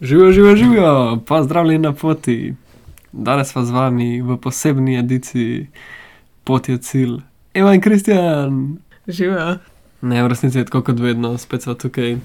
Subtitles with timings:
[0.00, 2.54] Živijo, živijo, živijo, pozdravljeni na poti.
[3.12, 5.66] Danes pa z vami v posebni ediciji
[6.44, 7.20] Pot je cilj.
[7.54, 8.78] Eva in Kristjan.
[9.06, 9.58] Živijo.
[10.00, 12.16] Ne, v resnici je tako kot vedno, spet so tukaj,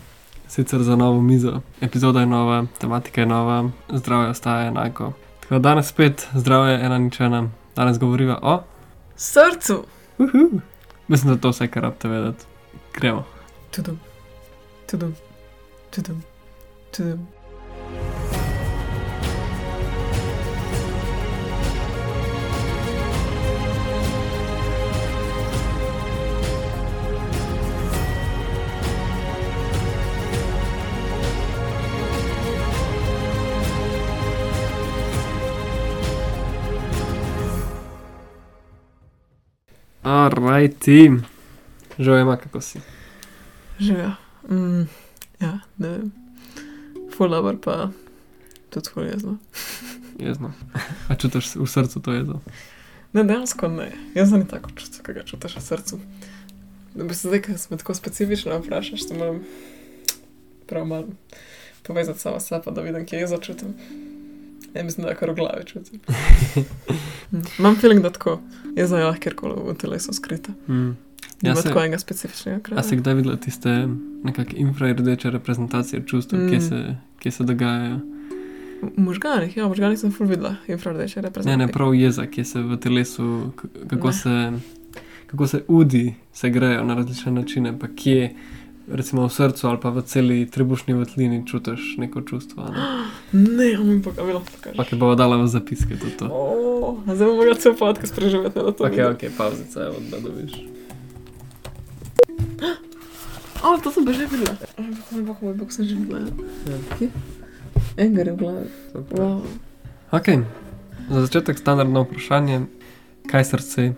[0.47, 1.61] sicer za novo mizo.
[1.81, 5.13] Epizoda je nova, tematika je nova, zdravje ostaja enako.
[5.39, 7.49] Tako da danes spet zdravje ena nič ena.
[7.75, 8.63] Danes govoriva o.
[9.15, 9.83] Srcu.
[10.17, 10.61] Uhu.
[11.07, 12.45] Mislim, da to vse, kar rabite vedeti.
[12.93, 13.23] Gremo.
[13.71, 13.99] Tudum,
[14.87, 15.15] tudum,
[15.91, 16.23] tudum,
[16.91, 17.34] tudum.
[40.25, 41.11] Alrighty.
[41.99, 42.79] Že ima, kako si.
[43.79, 44.11] Živijo.
[44.49, 44.87] Mm,
[45.39, 46.11] ja, ne vem.
[47.17, 47.89] Full dobro pa
[48.69, 49.37] tudi full jezno.
[50.19, 50.53] Jezno.
[51.09, 52.39] A čutiš v srcu to jezo?
[53.13, 53.91] Ne, dejansko ne.
[54.15, 55.99] Jaz sem tako čutil, kaj ga čutiš v srcu.
[56.95, 59.43] Da bi se zdaj, ker smo tako specifično vprašaš, se moram
[60.67, 61.07] prav malo
[61.83, 63.77] povezati sama s sabo, da vidim, kje jezo čutim.
[64.75, 65.99] Ja, mislim, da je kar v glavi čutim.
[67.59, 68.39] Imam feeling, da tako
[68.75, 70.51] je lahko kjerkoli v telesu skrita.
[70.67, 70.73] Mm.
[70.73, 70.97] Nima
[71.43, 72.83] Ja, se- tako enega specifičnega A kraja.
[72.83, 73.87] si kdaj videla tiste
[74.23, 76.49] nekakšne infrardeče reprezentacije čustev, mm.
[76.49, 76.79] kje, se,
[77.19, 77.99] kje se dogajajo?
[78.83, 81.57] V možganih, ja, v možganih sem full videla infrardeče Ne, reprezentacije.
[81.57, 83.51] ne, prav jeza, kje se v telesu,
[83.87, 84.13] kako Ne.
[84.13, 84.51] se,
[85.27, 88.35] kako se udi, se grejo na različne načine, pa kje,
[88.87, 92.63] recimo v srcu ali pa v celi trebušni votlini čutiš neko čustvo.
[92.63, 92.69] a
[93.33, 93.75] Ne?
[93.77, 94.77] Ne, pa kaj bilo pokaže.
[94.77, 96.29] Pa ki bo dala v zapiske tudi to.
[96.31, 98.83] Oh, a zdaj bomo morali cel podcast preživeti na to.
[98.83, 99.11] Ok, video.
[99.11, 100.53] ok, pauzica, evo, da dobiš.
[103.65, 104.53] O, to sem pa že videla.
[104.77, 106.29] Ampak moj bog, moj bog, sem že videla.
[106.99, 107.09] Kje?
[107.97, 108.67] Enger je v glavi.
[108.93, 109.41] Wow.
[110.13, 110.27] Ok,
[111.09, 112.61] za začetek standardno vprašanje,
[113.25, 113.93] kaj srce,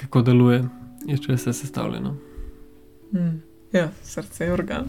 [0.00, 0.64] kako deluje,
[1.04, 2.16] iz česa je sestavljeno.
[3.12, 3.53] Mm.
[3.74, 4.84] Ja, srce je organ.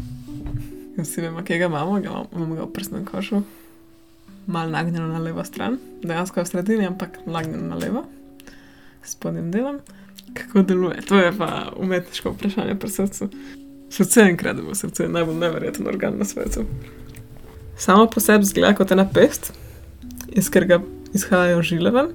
[0.97, 3.41] In vsi vemo, kje ga imamo, ga imamo, imamo ga v prsnem košu.
[4.47, 8.03] Mal nagnjeno na levo stran, dejansko v sredini, ampak nagnjeno na levo,
[9.03, 9.79] spodnjim delom.
[10.34, 11.01] Kako deluje?
[11.09, 13.29] To je pa umetniško vprašanje pri srcu.
[13.90, 16.67] Srce je incredible, srce je najbolj neverjeten organ na svetu.
[17.78, 19.53] Samo po sebi zgleda kot ena pest,
[20.29, 22.13] iz katerega izhajajo žile ven.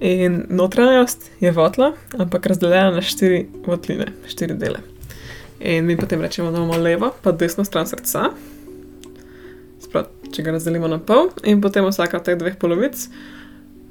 [0.00, 4.84] In notranjost je votla, ampak razdeljena na štiri votline, štiri dele.
[5.60, 8.30] In mi potem rečemo, da imamo levo, pa desno stran srca.
[9.80, 13.08] Sprav, če ga razdelimo na pol, in potem vsaka od teh dveh polovic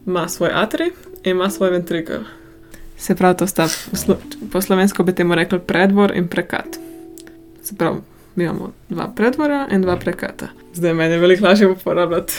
[0.07, 0.91] ima svoj atri
[1.23, 2.23] in ima svoj ventrikel.
[2.97, 4.17] Se pravi, to sta slo
[4.51, 6.79] po slovensko bi temu rekli predvor in prekat.
[7.63, 8.01] Se pravi,
[8.35, 10.49] mi imamo dva predvora in dva prekata.
[10.73, 12.33] Zdaj meni je veliko lažje uporabljati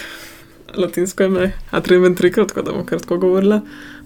[0.76, 3.60] latinsko ime atri in ventrikel, tako da bom kratko govorila,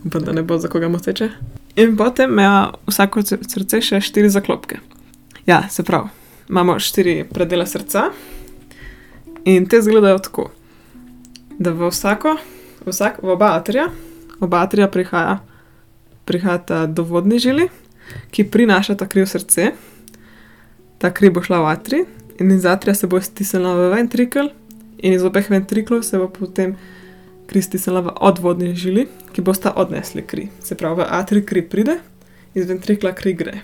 [0.04, 1.28] upam, da ne bo za koga moteče.
[1.76, 4.78] In potem ima vsako sr- srce še štiri zaklopke.
[5.46, 6.08] Ja, se pravi,
[6.48, 8.02] imamo štiri predele srca
[9.44, 10.50] in te izgledajo tako,
[11.58, 12.36] da v vsako,
[12.84, 13.90] v, vsak, v oba atrija,
[14.40, 15.38] oba atrija prihaja,
[16.24, 17.68] prihajata do vodni žili,
[18.30, 19.68] ki prinašata kri v srce.
[20.98, 22.06] Ta kri bo šla v atrij
[22.40, 24.48] in iz atrija se bo stisnila v ventrikel
[24.98, 26.72] in iz obeh ventriklov se bo potem
[27.46, 30.48] kri stisnila v odvodni žili, ki bosta odnesli kri.
[30.64, 32.00] Se pravi, v atrij kri pride,
[32.54, 33.60] iz ventrikla kri gre.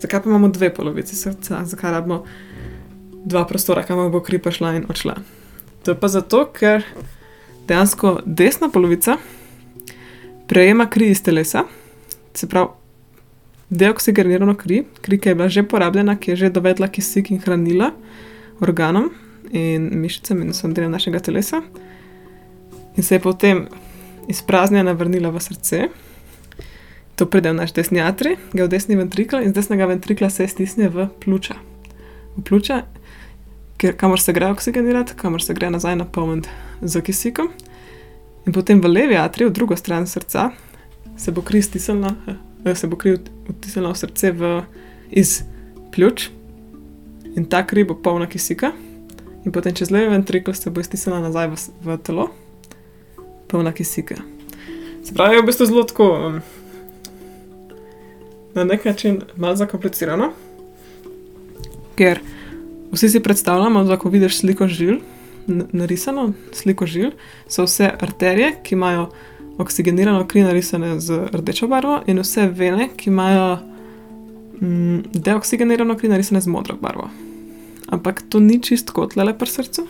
[0.00, 2.24] Zakaj pa imamo dve polovici srca, zakaj rabimo
[3.24, 5.16] dva prostora, kamor bo kri prišla in odšla?
[5.84, 6.84] To je pa zato, ker
[7.68, 9.16] dejansko desna polovica
[10.48, 11.64] prejema kri iz telesa,
[12.34, 12.68] se pravi,
[13.70, 17.92] deoksigenirano kri, kri, ki je bila že porabljena, ki je že dovedla kisik in hranila
[18.60, 19.10] organom
[19.52, 21.62] in mišicam in vsem delom našega telesa,
[22.96, 23.66] in se je potem
[24.28, 25.88] izpraznjena vrnila v srce.
[27.20, 30.46] To pride v naš desni atri, ga v desni ventrikl in z desnega ventrikla se
[30.48, 31.52] stisne v pljuča.
[32.32, 32.78] V pljuča,
[33.76, 36.48] kjer, kamor se gre oksigenirati, kamor se gre nazaj napolniti
[36.80, 37.50] z kisikom.
[38.48, 40.46] In potem v levi atri, v drugo stran srca,
[41.20, 42.14] se bo kri stisnila,
[42.64, 43.18] eh, se bo kri
[43.50, 44.52] vtisnila v srce v,
[45.12, 45.42] iz
[45.92, 46.30] pljuč
[47.36, 48.72] in ta kri bo polna kisika.
[49.44, 52.30] In potem čez levi ventrikl se bo stisnila nazaj v, v telo,
[53.44, 54.16] polna kisika.
[55.04, 56.08] Se pravi, v bistvu zelo tako.
[56.16, 56.59] Um,
[58.54, 60.32] na nek način malo zakomplicirano,
[61.94, 62.20] ker
[62.92, 64.98] vsi si predstavljamo, da ko vidiš sliko žil,
[65.46, 67.10] narisano sliko žil,
[67.48, 69.10] so vse arterije, ki imajo
[69.58, 73.58] oksigenirano kri narisane z rdečo barvo, in vse vene, ki imajo
[74.60, 77.10] mm, deoksigenirano kri narisane z modro barvo.
[77.90, 79.86] Ampak to ni čist kot le pri srcu,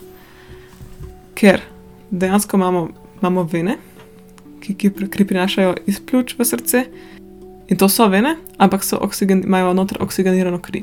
[1.35, 1.63] ker
[2.11, 2.89] dejansko imamo,
[3.21, 3.77] imamo vene,
[4.61, 6.85] ki, ki pri- kri prinašajo iz pljuč v srce.
[7.71, 10.83] In to so vene, ampak so oksigen, imajo noter oksigenirano kri.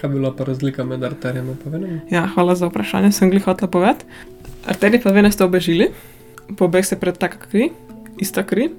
[0.00, 2.00] Kaj bi bila pa razlika med arterijami in venami?
[2.10, 4.04] Ja, hvala za vprašanje, sem glih hotela povedati.
[4.66, 5.90] Arterije pa vene sta obežili,
[6.56, 7.68] po obeh se pretaka kri,
[8.20, 8.70] ista kri,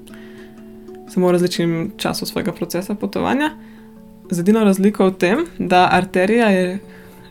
[1.08, 3.52] samo v različnem času svojega procesa potovanja.
[4.30, 6.78] Z edino razliko v tem, da arterija je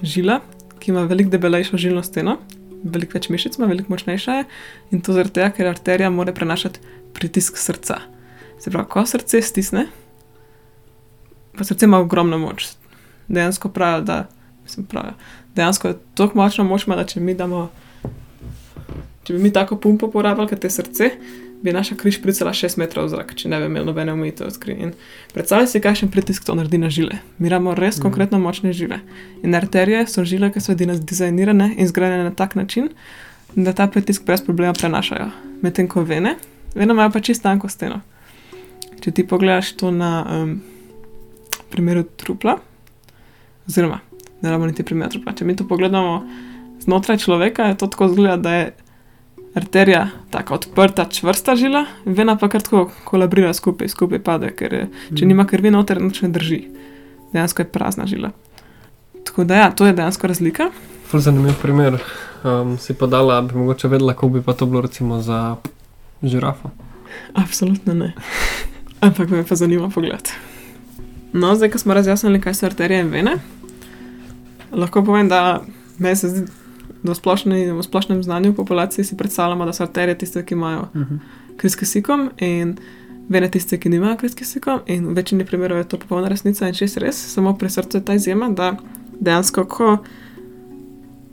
[0.02, 0.40] žila,
[0.80, 2.38] ki ima veliko debelejšo žilno steno,
[2.84, 4.48] veliko več mišic ima, veliko močnejša je
[4.96, 6.80] in to zaradi tega, ker arterija mora prenašati
[7.14, 8.00] pritisk srca.
[8.60, 9.88] Se pravi, ko srce stisne,
[11.58, 12.68] pa srce ima ogromno moč.
[13.28, 14.28] Dejansko pravijo, da,
[14.64, 15.14] mislim, pravijo,
[15.56, 17.70] dejansko je tako močna moč, da če mi damo,
[19.24, 21.10] če bi mi tako pumpo porabili, kot je srce,
[21.64, 24.58] bi naša kri špricala 6 metrov v zrak, če ne bi imeli nobene omejitve od
[24.60, 24.74] kri.
[24.80, 24.92] In
[25.34, 27.18] predstavljaj si, kakšen pritisk to naredi na žile.
[27.40, 28.02] Mi imamo res Mhm.
[28.02, 29.00] konkretno močne žile.
[29.44, 32.90] In arterije so žile, ki so dina- dizajnirane in zgrajene na tak način,
[33.56, 35.32] da ta pritisk brez problema prenašajo.
[35.62, 36.36] Medtem ko vene,
[36.76, 38.02] vene imajo pa čisto tanko steno.
[39.02, 40.62] Če ti pogledaš to na um,
[41.76, 42.58] primeru trupla,
[43.68, 44.00] oziroma
[44.42, 46.24] ne rabimo niti primera trupla, če mi to pogledamo
[46.86, 48.74] znotraj človeka, je to tako zgleda, da je
[49.56, 54.88] arterija tako odprta, čvrsta žila, vena pa kar tako kolabrira skupaj, skupaj pade, ker je,
[55.16, 56.60] če nima krvi noter, nič ne drži.
[57.34, 58.32] Dejansko je prazna žila.
[59.26, 60.70] Tako da ja, to je dejansko razlika.
[61.08, 61.98] Ful zanimiv primer.
[62.46, 65.56] Um, si podala, bi mogoče vedela, kako bi pa to bilo recimo za
[66.24, 66.70] žirafo.
[67.34, 68.14] Absolutno ne.
[69.00, 70.30] Ampak me pa zanima pogled.
[71.34, 73.38] No, zdaj, ko smo razjasnili, kaj so arterije in vene,
[74.72, 75.64] lahko povem, da
[75.98, 76.46] meni se zdi,
[77.04, 80.54] da v, splošni, v splošnem znanju v populaciji si predstavljamo, da so arterije tiste, ki
[80.54, 81.20] imajo Uh -huh.
[81.58, 82.78] kri s kisikom in
[83.30, 84.80] vene tiste, ki nimajo kri s kisikom.
[84.86, 88.06] In v večini primerov je to popolna resnica in čest res, samo pri srcu je
[88.06, 88.78] ta izjema, da
[89.20, 89.98] dejansko, ko,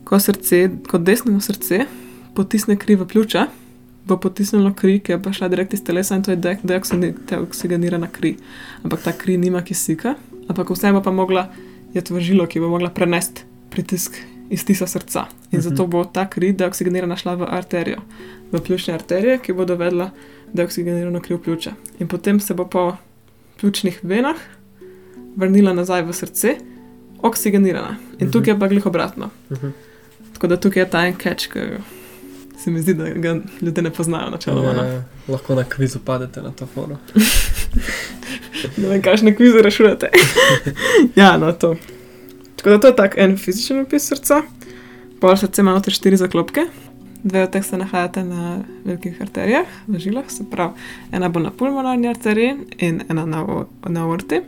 [0.05, 1.87] ko srce, ko desno srce
[2.35, 3.47] potisne kri v pljuča,
[4.05, 6.59] bo potisnilo kri, ki je pa šla direkt iz telesa in to je de-
[7.29, 8.37] deoksigenirana kri.
[8.83, 10.15] Ampak ta kri nima kisika,
[10.49, 11.49] ampak vseeno pa mogla
[11.95, 14.17] je to žilo, ki bo mogla prenesti pritisk
[14.51, 15.21] iz tisa srca.
[15.51, 15.61] In Mhm.
[15.61, 17.99] zato bo ta kri deoksigenirana šla v arterijo,
[18.53, 20.11] v pljučne arterije, ki bo dovedla
[20.53, 21.71] deoksigenirano kri v pljuča.
[21.99, 22.97] In potem se bo po
[23.57, 24.37] pljučnih venah
[25.37, 26.57] vrnila nazaj v srce,
[27.21, 27.97] oksigenirana.
[28.13, 28.31] In Mhm.
[28.31, 29.31] tukaj je pa glih obratno.
[29.51, 29.71] Uh -huh.
[30.33, 31.59] Tako da tukaj je ta en catch, ki
[32.63, 34.73] se mi zdi, da ga ljudje ne poznajo načeloma.
[34.73, 34.83] no.
[34.83, 36.97] Ja, lahko na kvizu padete na to foro.
[38.77, 40.09] Ne vem, kakšne kvize rešujete.
[41.21, 41.75] ja, no to.
[42.57, 44.43] Tako da to je tak en fizičen opis srca.
[45.21, 46.67] Pol srce ima noter štiri zaklopke,
[47.25, 50.79] dve od teh se nahajate na velikih arterijah, na žilah, se pravi,
[51.13, 53.43] ena bo na pulmonarni arteriji in ena na,
[53.89, 54.41] na aorti.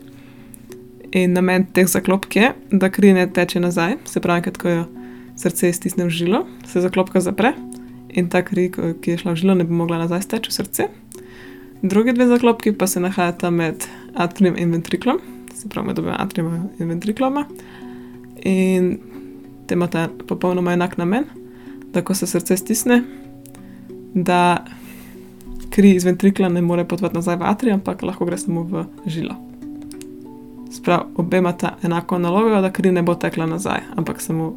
[1.13, 4.85] In namen teh zaklopk je, da kri ne teče nazaj, se pravi, ko jo
[5.37, 7.55] srce stisne v žilo, se zaklopka zapre
[8.15, 10.55] in ta kri, ko- ki je šla v žilo, ne bo mogla nazaj steči v
[10.55, 10.89] srce.
[11.83, 13.85] Drugi dve zaklopki pa se nahajata med
[14.15, 15.19] atrijem in ventriklom,
[15.55, 17.45] se pravi med obema atrijema in ventrikloma.
[18.43, 18.99] In
[19.67, 21.25] te imata popolnoma enak namen,
[21.93, 23.03] da ko se srce stisne,
[24.15, 24.65] da
[25.71, 29.35] kri iz ventrikla ne more potovati nazaj v atrij, ampak lahko gre samo v žilo.
[30.73, 34.55] Sprav, obe imata enako nalogo, da kri ne bo tekla nazaj, ampak samo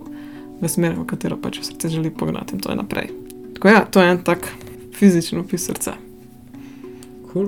[0.62, 3.27] v smer, v katero pač srce želi pognati in to je naprej.
[3.58, 4.44] Tako ja, to je en tak
[4.94, 5.96] fizičen opis srca.
[7.32, 7.48] Cool.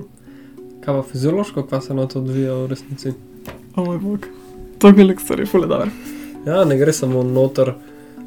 [0.81, 3.13] Kaj pa fiziološko, kaj se na to odvija v resnici?
[3.75, 4.25] O moj bog.
[4.81, 5.91] To je lik stvari, fule dobro.
[6.47, 7.75] Ja, ne gre samo noter,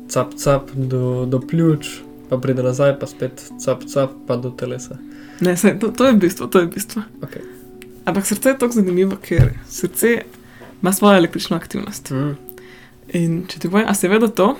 [0.08, 1.90] cap, cap do, do pljuč,
[2.30, 5.00] pa pride nazaj, pa spet cap, cap, pa do telesa.
[5.40, 7.02] Ne, sej, to, to je bistvo, to je bistvo.
[7.26, 7.42] Okay.
[8.04, 10.20] Ampak srce je tako zanimivo, ker srce
[10.82, 12.14] ima svojo električno aktivnost.
[12.14, 12.36] Mm.
[13.18, 14.52] In če ti povem, a se vedo to,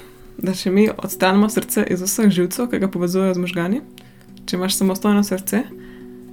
[0.43, 3.81] da če mi odstranimo srce iz vseh živcev, ki ga povezujejo z možgani,
[4.47, 5.63] če imaš samostojno srce,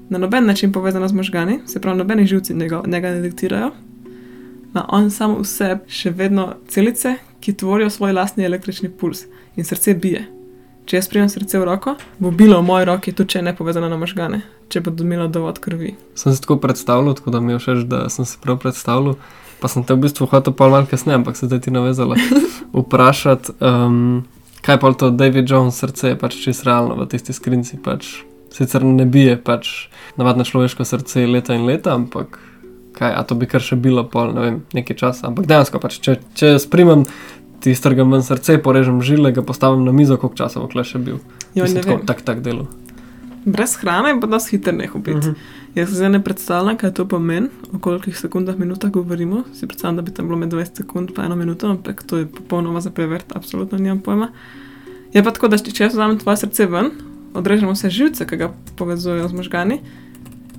[0.10, 3.72] na noben način povezano z možgani, se pravi, nobeni živci njega, njega ne diktirajo,
[4.72, 9.24] ima on samo vse še vedno celice, ki tvorijo svoj lastni električni puls
[9.56, 10.26] in srce bije.
[10.90, 13.54] Če jaz prijemem srce v roko, bo bilo v moji roki, tudi če je ne
[13.56, 14.42] povezano na možgane,
[14.74, 15.94] če bo imelo dovolj krvi.
[16.18, 19.20] Sem se tako predstavljal, tako da mi je všeč, da sem se prav predstavljal.
[19.60, 22.16] Pa sem te v bistvu hotel pa malo kasneje, ampak se zdaj ti navezala
[22.80, 24.24] vprašati, um,
[24.64, 27.80] kaj pa to David Jones srce je pač čisto realno v tisti skrinci.
[27.84, 28.24] Pač,
[28.56, 32.40] sicer ne bije pač navadno človeško srce leta in leta, ampak
[32.96, 35.28] kaj, a to bi kar še bilo pol, ne vem, nekaj časa.
[35.30, 37.06] Ampak dejansko pač, če, če sprimem.
[37.60, 40.96] Ti strgam ven srce, porežem žile, ga postavim na mizo, koliko časa bo kle še
[41.04, 41.18] bil.
[41.52, 42.06] Jo, Mislim, ne tako, vem.
[42.08, 42.70] tak, tak delo.
[43.44, 45.34] Brez hrane bo dosti hiter ne ubiti.
[45.34, 45.59] Mhm.
[45.76, 49.44] Jaz se zdaj ne predstavljam, kaj to pomeni, o kolikih sekundah, minutah govorimo.
[49.54, 52.26] Si predstavljam, da bi tam bilo med 20 sekund pa eno minuto, ampak to je
[52.26, 54.32] popolnoma za prevert, absolutno nimam pojma.
[55.14, 56.92] Je pa tako, da če jaz vzamem tvoje srce ven,
[57.34, 59.80] odrežemo vse živce, ki ga povezujejo z možgani,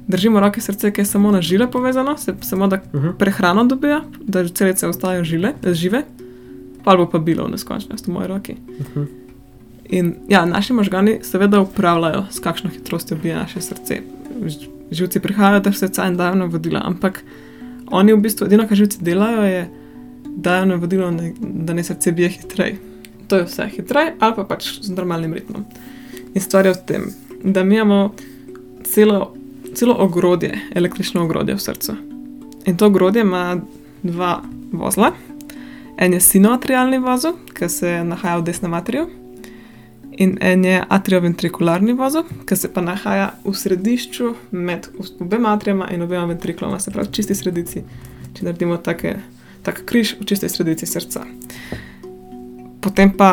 [0.09, 3.13] držimo roke srce, ki je samo na žile povezano, se, samo da Uh -huh.
[3.19, 6.05] prehrano dobijo, da celice ostajajo žile, žive,
[6.85, 8.53] pa bo pa bilo v neskončnost v moji roki.
[8.53, 9.07] Uh -huh.
[9.89, 14.03] In ja, naši možgani seveda upravljajo, s kakšno hitrostjo bije naše srce.
[14.91, 17.23] Živci prihajajo do srca in dajo navodila, ampak
[17.91, 19.69] oni v bistvu edino, kar živci delajo, je
[20.37, 22.79] dajo navodilo, ne- da ne srce bije hitreje.
[23.29, 25.65] To je vse hitreje ali pa pač z normalnim ritmom.
[26.35, 27.03] In stvar je v tem,
[27.45, 28.15] da mi imamo
[28.85, 29.35] celo,
[29.75, 31.95] celo ogrodje, električno ogrodje v srcu.
[32.67, 33.61] In to ogrodje ima
[34.03, 34.43] dva
[34.73, 35.13] vozla.
[35.99, 39.07] En je sinoatrialni vozel, ki se nahaja v desnem atriju,
[40.21, 46.03] in en je atrioventrikularni vozel, ki se pa nahaja v središču med obema atrijama in
[46.05, 47.83] obema ventrikloma, se pravi, čisti sredici.
[48.37, 49.15] Če naredimo take,
[49.65, 51.25] tak križ v čisti sredici srca.
[52.85, 53.31] Potem pa,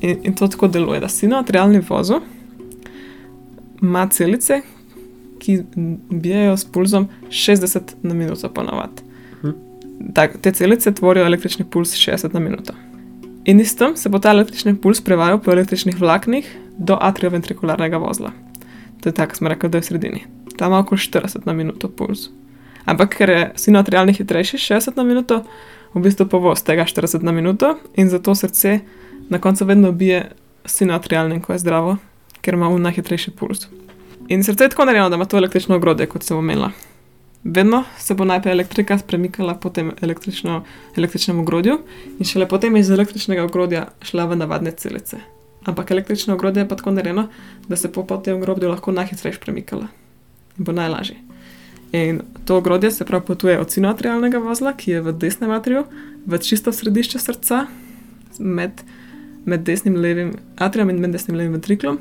[0.00, 2.26] in, in to tako deluje, da sinoatrialni vozel
[3.80, 4.60] ima celice,
[5.40, 5.60] ki
[6.10, 9.06] bijajo s pulzom 60 na minuto ponovadi.
[10.14, 12.74] Tak, te celice tvorijo električni puls 60 na minuto.
[13.44, 18.32] In s tem se bo ta električni puls prevajal po električnih vlaknih do atrioventrikularnega vozla.
[19.00, 20.20] To je tako, smo rekli, da je v sredini.
[20.56, 22.28] Tam ima okoli 40 na minuto puls.
[22.84, 25.44] Ampak ker je sinoatrialni hitrejši, 60 na minuto,
[25.94, 28.80] v bistvu povoz tega 40 na minuto in zato srce
[29.28, 30.30] na koncu vedno bije
[30.64, 31.96] sinoatrialnim, ko je zdravo,
[32.40, 33.68] ker ima un najhitrejši puls.
[34.28, 36.70] In srce je tako narejeno, da ima to električno ogrodje, kot sem omenila.
[37.44, 39.92] Vedno se bo najprej elektrika premikala po tem
[40.96, 41.78] električnem ogrodju
[42.18, 45.16] in šele potem iz električnega ogrodja šla v navadne celice.
[45.64, 47.28] Ampak električno ogrodje je pa tako narejeno,
[47.68, 49.88] da se po, tem ogrodju lahko najhitreje premikala
[50.58, 51.16] in bo najlažje.
[51.92, 55.84] In to ogrodje se prav potuje od sinoatrialnega vozla, ki je v desnem atriju,
[56.26, 57.66] v čisto središče srca,
[58.38, 58.84] med,
[59.44, 61.98] med desnim in levim atrijem in med desnim in levim ventriklom,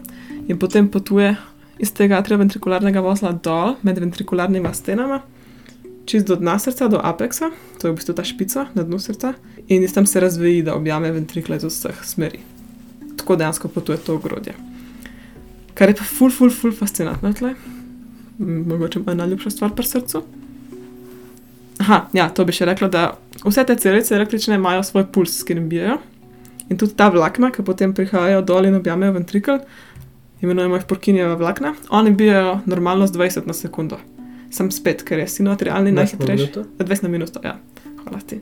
[0.47, 1.35] in potem potuje
[1.79, 5.21] iz tega atrioventrikularnega vozla dol med ventrikularnima stenama,
[6.09, 9.33] čist do dna srca, do apeksa, to je v bistvu ta špica na dnu srca,
[9.67, 12.41] in iz tam se razveji, da objame ventrikle iz vseh smeri.
[13.17, 14.55] Tako dejansko potuje to ogrodje.
[15.77, 17.53] Kar je pa ful, ful, ful fascinantno tle,
[18.39, 20.23] mogoče moja najljubša stvar pri srcu.
[21.79, 23.03] Aha, ja, to bi še rekla, da
[23.45, 25.99] vse te celice električne imajo svoj puls, s katerim bijajo.
[26.69, 29.61] In tudi ta vlakna, ki potem prihajajo dol in objamejo ventrikl,
[30.41, 33.99] imenujemo jih porkinjeva vlakna, oni bijajo normalno z 20 na sekundo.
[34.51, 36.51] Sem spet, ker je sinoatrialni najhitrejši.
[36.79, 37.59] 20 na minuto, ja,
[38.03, 38.39] hvala ti.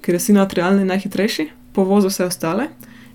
[0.00, 2.68] Ker je sinoatrialni najhitrejši, povozi vse ostale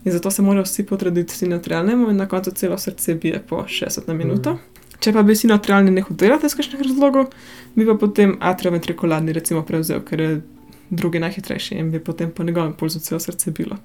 [0.06, 4.08] in zato se morajo vsi potrditi sinoatrialnemu in na koncu celo srce bije po 60
[4.08, 4.58] na minuto.
[5.00, 7.32] Če pa bi sinoatrialni nehal delati iz kakšnih razlogov,
[7.76, 10.42] bi pa potem atrioventrikularni recimo prevzel, ker je
[10.90, 13.78] drugi najhitrejši in bi potem po njegovem pulzu celo srce bilo.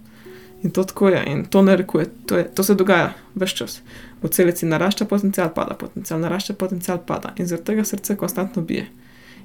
[0.67, 3.83] In to tako je, in to narekuje, to, je, to se dogaja vse čas.
[4.23, 8.89] V celici narašča potencial, pada potencial, narašča potencial, pada in zaradi tega srce konstantno bije.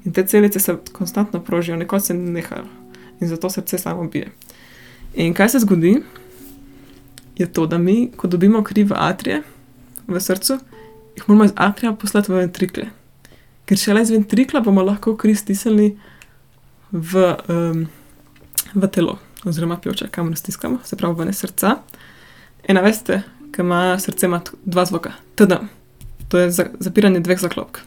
[0.06, 2.66] In te celice se konstantno prožijo, nikoli se ne nehajo
[3.22, 4.32] in zato srce samo bije.
[5.14, 6.02] In kaj se zgodi,
[7.38, 9.44] je to, da mi, ko dobimo kri v atrije,
[10.08, 10.58] v srcu,
[11.16, 12.90] jih moramo iz atrija poslati v ventrikle.
[13.70, 15.92] Ker šele iz ventrikla bomo lahko kri stisnili
[16.92, 17.86] v, um,
[18.74, 21.76] v telo, oziroma pljuča, kamor stiskamo, se pravi v ne srca.
[22.70, 23.22] In a veste,
[23.52, 25.58] ker ima srce ima dva zvoka, TD.
[26.30, 27.78] To je za, zapiranje dveh zaklopk.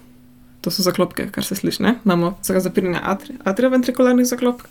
[0.61, 1.83] To so zaklopke, kar se sliši.
[1.83, 1.95] Ne?
[2.05, 4.65] Imamo za zapiranje atri, atrioventrikularnih zaklopk,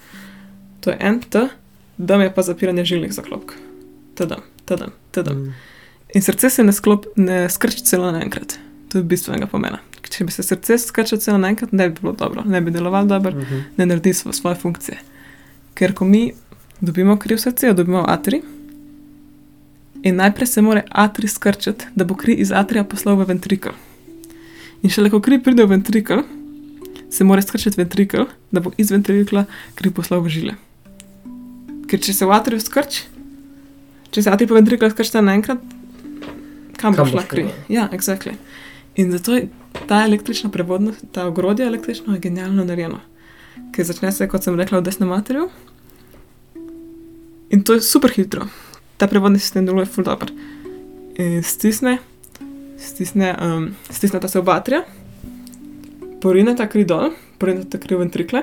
[0.81, 1.47] to je en T,
[1.97, 3.51] D je pa zapiranje žilnih zaklopk.
[4.15, 4.33] TD,
[4.65, 5.29] TD, TD.
[5.33, 5.53] Mm.
[6.15, 8.57] In srce se ne, sklop, ne skrči celo naenkrat.
[8.89, 9.79] To je bistvenega pomena.
[10.09, 13.31] Če bi se srce skrčilo celo naenkrat, ne bi bilo dobro, ne bi delovalo dobro,
[13.31, 13.59] Mhm.
[13.77, 14.97] ne naredi svo, svoje funkcije.
[15.73, 16.33] Ker ko mi
[16.83, 18.41] dobimo kri v srce, jo dobimo v atri.
[20.03, 23.71] In najprej se mora atri skrčiti, da bo kri iz atrija poslal v ventrikl.
[24.83, 26.25] In šele ko kri pride v ventrikl,
[27.07, 29.45] se mora skrčiti ventrikl, da bo iz ventrikla
[29.79, 30.57] kri poslal v žile.
[31.87, 33.07] Ker če se v atriju skrči,
[34.11, 35.63] če se atrij pa ventrikl skrčita naenkrat,
[36.75, 37.47] kam Kam bo šla kri?
[37.71, 38.35] Ja, exactly.
[38.99, 39.47] In zato je
[39.87, 42.99] ta električna prevodnost, ta ogrodje električno je genialno narejeno.
[43.71, 45.47] Ker začne se, kot sem rekla, v desnem materiju.
[47.53, 48.47] In to je super hitro.
[48.97, 50.33] Ta prevodni sistem deluje ful dobro.
[51.21, 51.99] In stisne,
[52.77, 54.81] stisne, um, stisneta se oba atrija,
[56.21, 58.41] porine ta kri dol, porine ta kri v ventrikle,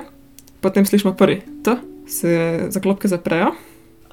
[0.63, 1.75] potem slišimo prvi, to
[2.07, 2.31] se
[2.71, 3.51] zaklopke zaprejo,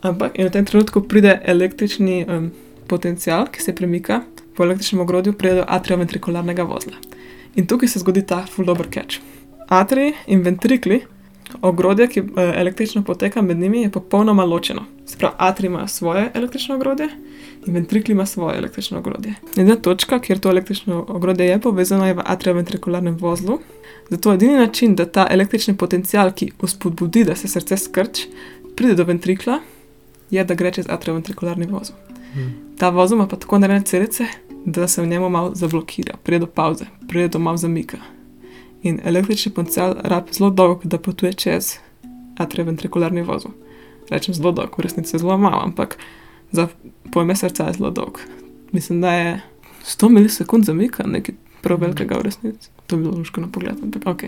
[0.02, 2.50] ampak in v tem trenutku pride električni um,
[2.90, 4.25] potencial, ki se premika
[4.57, 6.99] po električnem ogrodju, pride do atrioventrikularnega vozla.
[7.55, 9.23] In tukaj se zgodi ta full dobro catch.
[9.69, 11.05] Atriji in ventrikli
[11.61, 14.85] ogrodje, ki eh, električno poteka med njimi, je popolnoma ločeno.
[15.07, 17.09] Sprav, atrij ima svoje električno ogrodje
[17.67, 19.35] in ventrikl ima svoje električno ogrodje.
[19.57, 23.59] Edina točka, kjer to električno ogrodje je povezano, je v atrioventrikularnem vozlu.
[24.11, 28.21] Zato edini način, da ta električni potencial, ki uspodbudi, da se srce skrč,
[28.76, 29.59] pride do ventrikla,
[30.31, 31.97] je, da gre čez atrioventrikularni vozel.
[32.33, 32.55] Hmm.
[32.78, 34.26] Ta vozel ima pa tako narejene celice,
[34.64, 37.99] da se v njemu malo zablokira, pride do pauze, pride do malo zamika.
[38.82, 41.76] In električni potencial rab zelo dolgo, da potuje čez
[42.38, 43.50] atrioventrikularni vozel.
[44.11, 45.99] Rečem zelo dolg, v resnici je zelo malo, ampak
[46.52, 46.68] za
[47.12, 48.18] pojme srca je zelo dolg.
[48.73, 49.40] Mislim, da je
[49.85, 52.70] 100 milisekund zamika, nekaj prav velikega v resnici.
[52.87, 54.23] To bi bilo luško na pogled, ampak ok.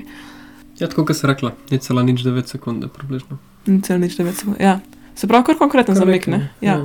[0.80, 3.38] Ja, tako kot si rekla, je cela nič 9 sekunde, približno.
[3.66, 4.56] Ni cel nič 9 sekund.
[4.60, 4.80] Ja.
[5.14, 6.50] Se pravi, kar konkreten Kar zamik, ne?
[6.60, 6.80] Ja.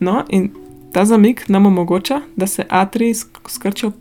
[0.00, 0.50] No, in
[0.92, 3.92] ta zamik nam omogoča, da se atriji sk- skrčijo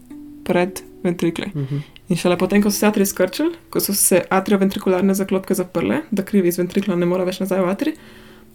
[0.43, 1.51] pred ventrikli.
[1.53, 1.81] Mhm.
[2.09, 6.25] In šele potem, ko so se atriji skrčili, ko so se atrioventrikularne zaklopke zaprle, da
[6.25, 7.97] krivi iz ventrikla ne more več nazaj v atrij,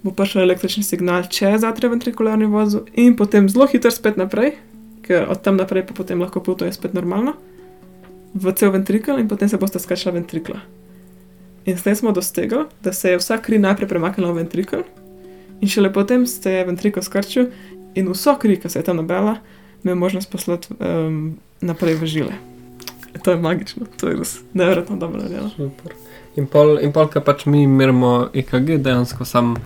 [0.02, 4.54] bo prišel električni signal čez atrioventrikularni vozu in potem zelo hitro spet naprej,
[5.04, 7.34] ker od tam naprej pa potem lahko potuje spet normalno,
[8.34, 10.60] v cel ventrikl in potem se boste skrčila ventrikla.
[11.66, 14.86] In s tem smo dosegli, da se je vsa kri najprej premaknila v ventrikl,
[15.60, 17.50] in šele potem se je ventrikl skrčil
[17.94, 19.36] in vso kri, ki se je tam nabrala,
[19.84, 22.32] ima možnost poslati um, naprej v žile.
[23.22, 25.50] To je magično, to je res nevrjetno dobro narejeno.
[25.50, 25.92] Super.
[26.36, 29.56] In pol, in pol, kar pač mi merimo EKG, dejansko sam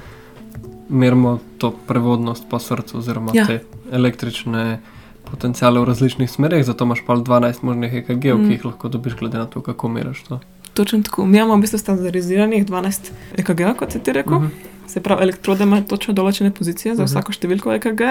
[0.88, 3.46] merimo to prevodnost po srcu, oziroma Ja.
[3.46, 3.60] te
[3.92, 4.80] električne
[5.24, 8.42] potencijale v različnih smereh, zato imaš pol 12 možnih EKG-ov, Mm.
[8.42, 8.48] mm.
[8.48, 10.40] ki jih lahko dobiš, glede na to, kako meriš to.
[10.74, 11.26] Točno tako.
[11.26, 14.34] Mi imamo v bistvu standardiziranih 12 EKG, kot si ti rekel.
[14.34, 14.46] Mhm.
[14.86, 17.08] Se pravi, elektrode imajo točno določene pozicije za Mhm.
[17.08, 18.02] vsako številko EKG,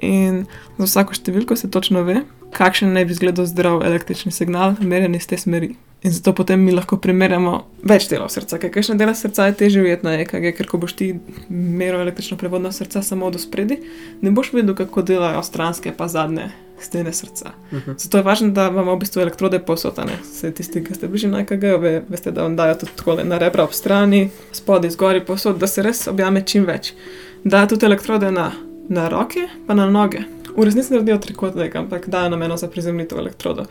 [0.00, 0.46] in
[0.78, 5.26] za vsako številko se točno ve, kakšen naj bi izgledal zdrav električni signal, merjen iz
[5.26, 5.74] te smeri.
[6.02, 7.52] In zato potem mi lahko primerjamo
[7.86, 10.96] več delov srca, ker kakšne dele srca je težje ujeti na EKG, ker ko boš
[10.98, 11.12] ti
[11.48, 13.78] meril električno prevodnost srca samo od spredi,
[14.20, 16.48] ne boš videl, kako delajo stranske pa zadnje
[16.82, 17.52] stene srca.
[17.70, 17.94] Mhm.
[17.98, 20.18] Zato je važno, da imamo v bistvu elektrode posotane.
[20.26, 23.38] Se tisti, ki ste bližje na EKG, ve, veste, da vam dajo tudi tako na
[23.38, 26.96] rebra ob strani, spodaj, zgori posod, da se res objame čim več.
[27.44, 28.50] Dajo tudi elektrode na,
[28.88, 30.26] na roke, pa na noge.
[30.56, 33.64] V resnici naredijo trikotnik, ampak dajo nam eno za prizemljitev elektrodo.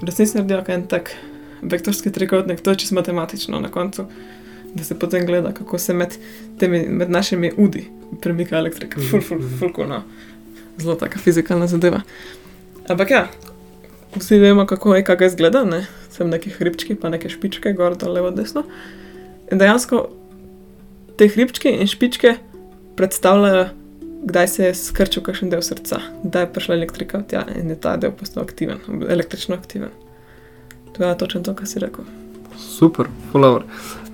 [0.00, 1.14] V resnici naredijo en tak
[1.62, 4.06] vektorski trikotnik, to je čisto matematično na koncu.
[4.74, 6.16] Da se potem gleda, kako se med,
[6.58, 7.86] temi, med našimi udi
[8.20, 9.00] premika elektrika.
[9.10, 10.02] Ful, ful, ful, cool, no.
[10.78, 12.00] Zelo taka fizikalna zadeva.
[12.88, 13.28] Ampak ja,
[14.16, 15.86] vsi vemo, kako je EKG izgleda, ne?
[16.14, 18.62] sem neki hribčki, pa neke špičke, gor, dol, levo, desno.
[19.50, 20.04] In dejansko
[21.18, 22.36] te hribčke in špičke
[22.98, 23.68] predstavljajo,
[24.24, 27.76] kdaj se je skrčil kakšen del srca, kdaj je prišla elektrika od tja in je
[27.80, 29.92] ta del postal aktiven, električno aktiven.
[30.94, 32.04] To je točno to, kar si rekel.
[32.56, 33.64] Super, fulover.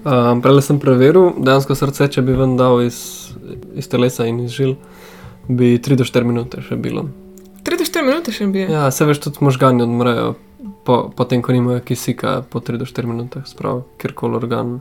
[0.01, 2.97] Um, Prej sem preveril, dejansko srce, če bi ven dal iz,
[3.77, 4.79] iz telesa in iz žil,
[5.49, 7.05] bi 3 do 4 minute še bilo.
[7.67, 8.65] 3 do 4 minute še bi.
[8.65, 10.33] Ja, se veš, tudi možgani odmrejo,
[10.89, 14.79] po, potem ko nimajo kisika, po 3 do 4 minutah, sprav, kjerkoli organ,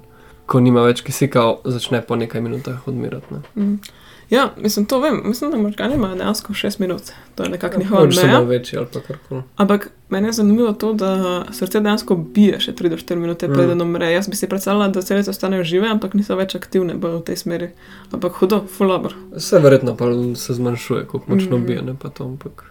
[0.50, 3.36] ko nima več kisika, začne po nekaj minutah odmirati.
[3.36, 3.44] Ne?
[3.60, 4.08] Mm.
[4.30, 5.22] Ja, mislim, to vem.
[5.26, 7.02] Mislim, da možgani imajo dejansko 6 minut.
[7.36, 8.34] To je nekako njihova Mogoče so meja.
[8.34, 9.42] malo večji ali pa karkoli.
[9.56, 11.10] Ampak meni je zanimivo to, da
[11.52, 13.54] srce dejansko bije še 3 do 4 minute, Mm.
[13.54, 14.12] preden umre.
[14.12, 17.36] Jaz bi si predstavljala, da celice ostanejo žive, ampak niso več aktivne bolj v tej
[17.38, 17.70] smeri.
[18.12, 21.66] Ampak hudo, full dobro, Vse verjetno pa se zmanjšuje, kako močno Mhm.
[21.66, 22.24] bije, ne pa to.
[22.26, 22.64] Ampak.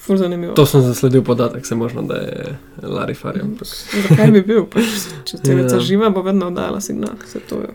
[0.00, 0.54] full zanimivo.
[0.54, 2.46] To sem zasledil podatek, se možno, da je
[2.82, 3.40] Larifari.
[3.40, 3.68] Ampak.
[4.08, 4.64] Zakaj bi bil?
[4.64, 4.82] Pač,
[5.24, 5.80] če celica Ja.
[5.80, 7.14] živa, bo vedno oddajala signal.
[7.26, 7.68] Se to je.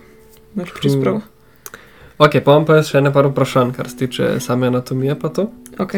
[0.56, 1.22] Imaš čisto prav.
[2.18, 5.18] Ok, pa imam pa še ene par vprašanj, kar se tiče same anatomije.
[5.80, 5.96] Ok,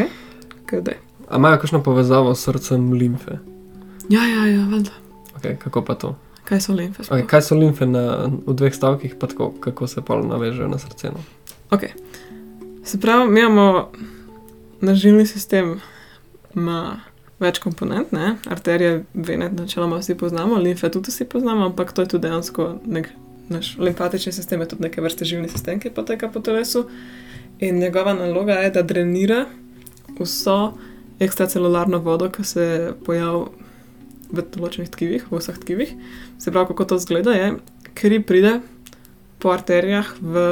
[0.71, 0.97] kdaj?
[1.29, 3.37] A imajo kakšno povezavo s srcem limfe?
[4.09, 4.95] Ja, ja, ja, valjda.
[5.37, 6.15] Okay, kako pa to?
[6.47, 7.03] Kaj so limfe?
[7.03, 7.27] Okay, sploh?
[7.29, 11.11] kaj so limfe na, v dveh stavkih, pa tako, kako se pa navežejo na srce?
[11.13, 11.21] No?
[12.83, 13.91] Se pravi, mi imamo
[14.81, 15.75] nažilni sistem,
[16.55, 17.01] ima
[17.39, 18.37] več komponent, ne?
[18.49, 23.11] arterije, vene, načeloma vsi poznamo, limfe tudi vsi poznamo, ampak to je tudi dejansko nek
[23.49, 26.87] naš limfatični sistem, je tudi neke vrste živni sistem, ki poteka po telesu.
[27.59, 29.45] In njegova naloga je, da drenira
[30.19, 30.77] vso
[31.19, 33.47] ekstracelularno vodo, ki se pojavlja
[34.27, 35.93] v določenih tkivih, v vseh tkivih.
[36.37, 37.53] Se pravi, kako to zgleda, je,
[37.95, 38.59] kri pride
[39.39, 40.49] po arterijah v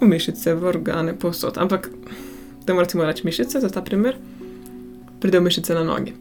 [0.00, 1.58] v mišice, v organe, posod.
[1.58, 1.88] Ampak,
[2.66, 4.16] da moramo reči mišice, za ta primer,
[5.20, 6.14] pridejo mišice na nogi.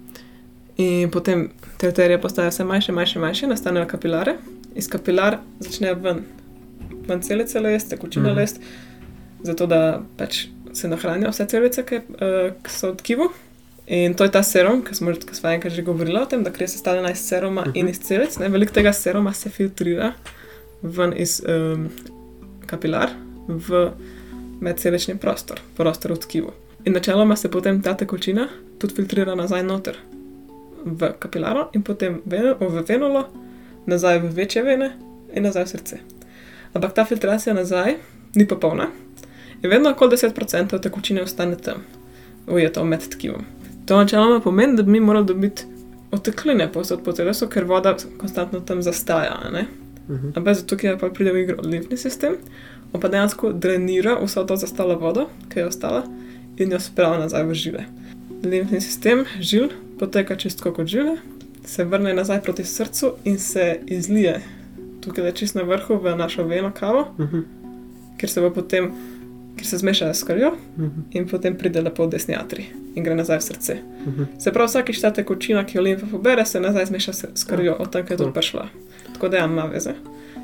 [0.77, 4.37] In potem te arterije postajajo vse manjše, manjše, manjše, nastanejo kapilare,
[4.75, 6.23] iz kapilar začnejo ven,
[7.07, 8.37] ven celice lest, tekočina Mhm.
[8.37, 8.59] lest,
[9.43, 13.29] zato da pač se nahranijo vse celice, ki, uh, ki so v tkivu,
[13.87, 16.51] In to je ta serum, ki smo že kasneje enkrat že govorili o tem, da
[16.59, 17.71] je sestavljena iz seruma uh -huh.
[17.75, 18.37] in iz celic.
[18.39, 18.49] Ne?
[18.49, 20.13] Veliko tega seruma se filtrira
[20.81, 21.89] ven iz um,
[22.65, 23.09] kapilar
[23.47, 23.91] v
[24.61, 26.51] medcelični prostor, prostor v tkivu.
[26.85, 28.47] In načeloma se potem ta tekočina
[28.79, 29.97] tudi filtrira nazaj noter
[30.85, 33.27] v kapilaro in potem veno, v venulo,
[33.85, 34.91] nazaj v večje vene
[35.33, 35.97] in nazaj v srce.
[36.73, 37.95] Ampak ta filtracija nazaj
[38.35, 38.87] ni popolna
[39.63, 41.83] in vedno okoli 10% tekočine ostane tam,
[42.47, 43.45] ujeto med tkivom.
[43.85, 45.63] To načeloma pomeni, da bi mi morali dobiti
[46.11, 49.39] otekline posod po telesu, ker voda konstantno tam zastaja.
[49.51, 49.65] Ne?
[50.09, 50.31] Mhm.
[50.35, 52.37] Ampak zato, ker pa pride v igro limfni sistem,
[52.93, 56.03] on pa dejansko drenira vso to zastalo vodo, ki je ostala,
[56.57, 57.85] in jo spravi nazaj v žile.
[58.43, 59.69] Limfni sistem žil
[59.99, 61.17] poteka čisto kot žile,
[61.65, 64.41] se vrne nazaj proti srcu in se izlije
[65.01, 67.39] tukaj, čist na vrhu, v našo veno kavo, Mhm.
[68.17, 68.91] ker se bo potem,
[69.57, 70.99] ker se zmeša s krvjo Mhm.
[71.11, 73.75] in potem pride lepo v desni atri in gre nazaj v srce.
[74.07, 74.23] Mhm.
[74.39, 77.91] Se pravi, vsakič ta tekočina, ki jo limfa pobere, se nazaj zmeša s- krvjo, od
[77.91, 78.67] tam, kjer je tudi prišla.
[79.13, 79.93] Tako da ja, ima veze.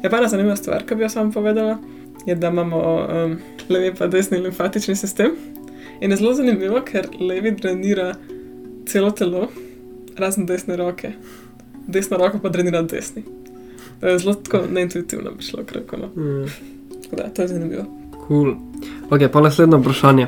[0.03, 1.77] Je pa ena zanimiva stvar, ki bi jo sam povedala,
[2.25, 2.77] je, da imamo
[3.07, 3.37] um,
[3.69, 5.31] levi in desni limfatični sistem.
[6.01, 8.15] In je zelo zanimivo, ker levi drenira
[8.85, 9.47] celo telo,
[10.19, 11.11] razen desne roke.
[11.87, 13.23] Desna roka pa drenira desni.
[13.99, 15.97] To je zelo tako neintuitivno bi šlo, krako.
[15.97, 16.09] No.
[17.03, 17.83] Tako da, to je zanimivo.
[18.27, 18.53] Cool.
[19.09, 20.27] Ok, pa naslednje vprašanje.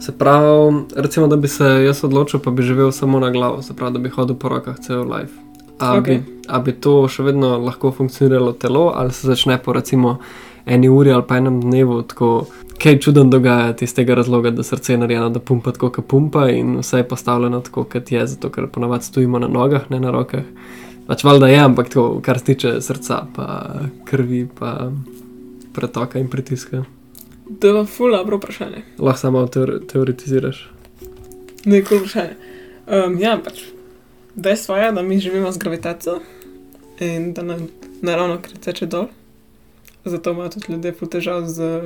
[0.00, 3.74] Se pravi, recimo, da bi se jaz odločil, pa bi živel samo na glavo, se
[3.74, 5.32] pravi, da bi hodil po rokah cel life.
[5.78, 6.04] A, Ok.
[6.04, 10.18] bi, a bi to še vedno lahko funkcioniralo telo, ali se začne po recimo
[10.66, 12.46] eni uri ali pa enem dnevu tako
[12.82, 16.48] kaj čuden dogajati iz tega razloga, da srce je narejeno, da pumpa tako, kot pumpa
[16.50, 20.10] in vse je postavljeno tako, kot je, zato ker ponavadi stojimo na nogah, ne na
[20.10, 20.44] rokah.
[21.06, 24.90] Pač valjda je, ampak to, kar se tiče srca, pa krvi, pa
[25.74, 26.84] pretoka in pritiska.
[27.60, 28.82] To je ful dobro vprašanje.
[28.98, 30.70] Lahko samo teor teoretiziraš.
[31.64, 32.36] Neko vprašanje.
[32.86, 33.62] Um, ja, pač
[34.34, 36.20] dejstvo je, da mi živimo z gravitacijo
[37.00, 37.68] in da nam
[38.02, 39.06] naravno kri teče dol.
[40.04, 41.82] Zato imajo tudi ljudje ful težav z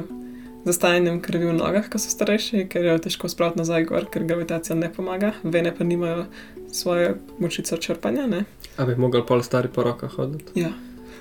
[0.66, 4.24] zastajanjem krvi v nogah, ko so starejši, ker jo je težko spraviti nazaj gor, ker
[4.26, 6.24] gravitacija ne pomaga, vene pa nimajo
[6.72, 8.26] svoje močice črpanja.
[8.26, 8.44] Ne?
[8.76, 10.60] A bi mogel pol stari po rokah hoditi?
[10.60, 10.72] Ja.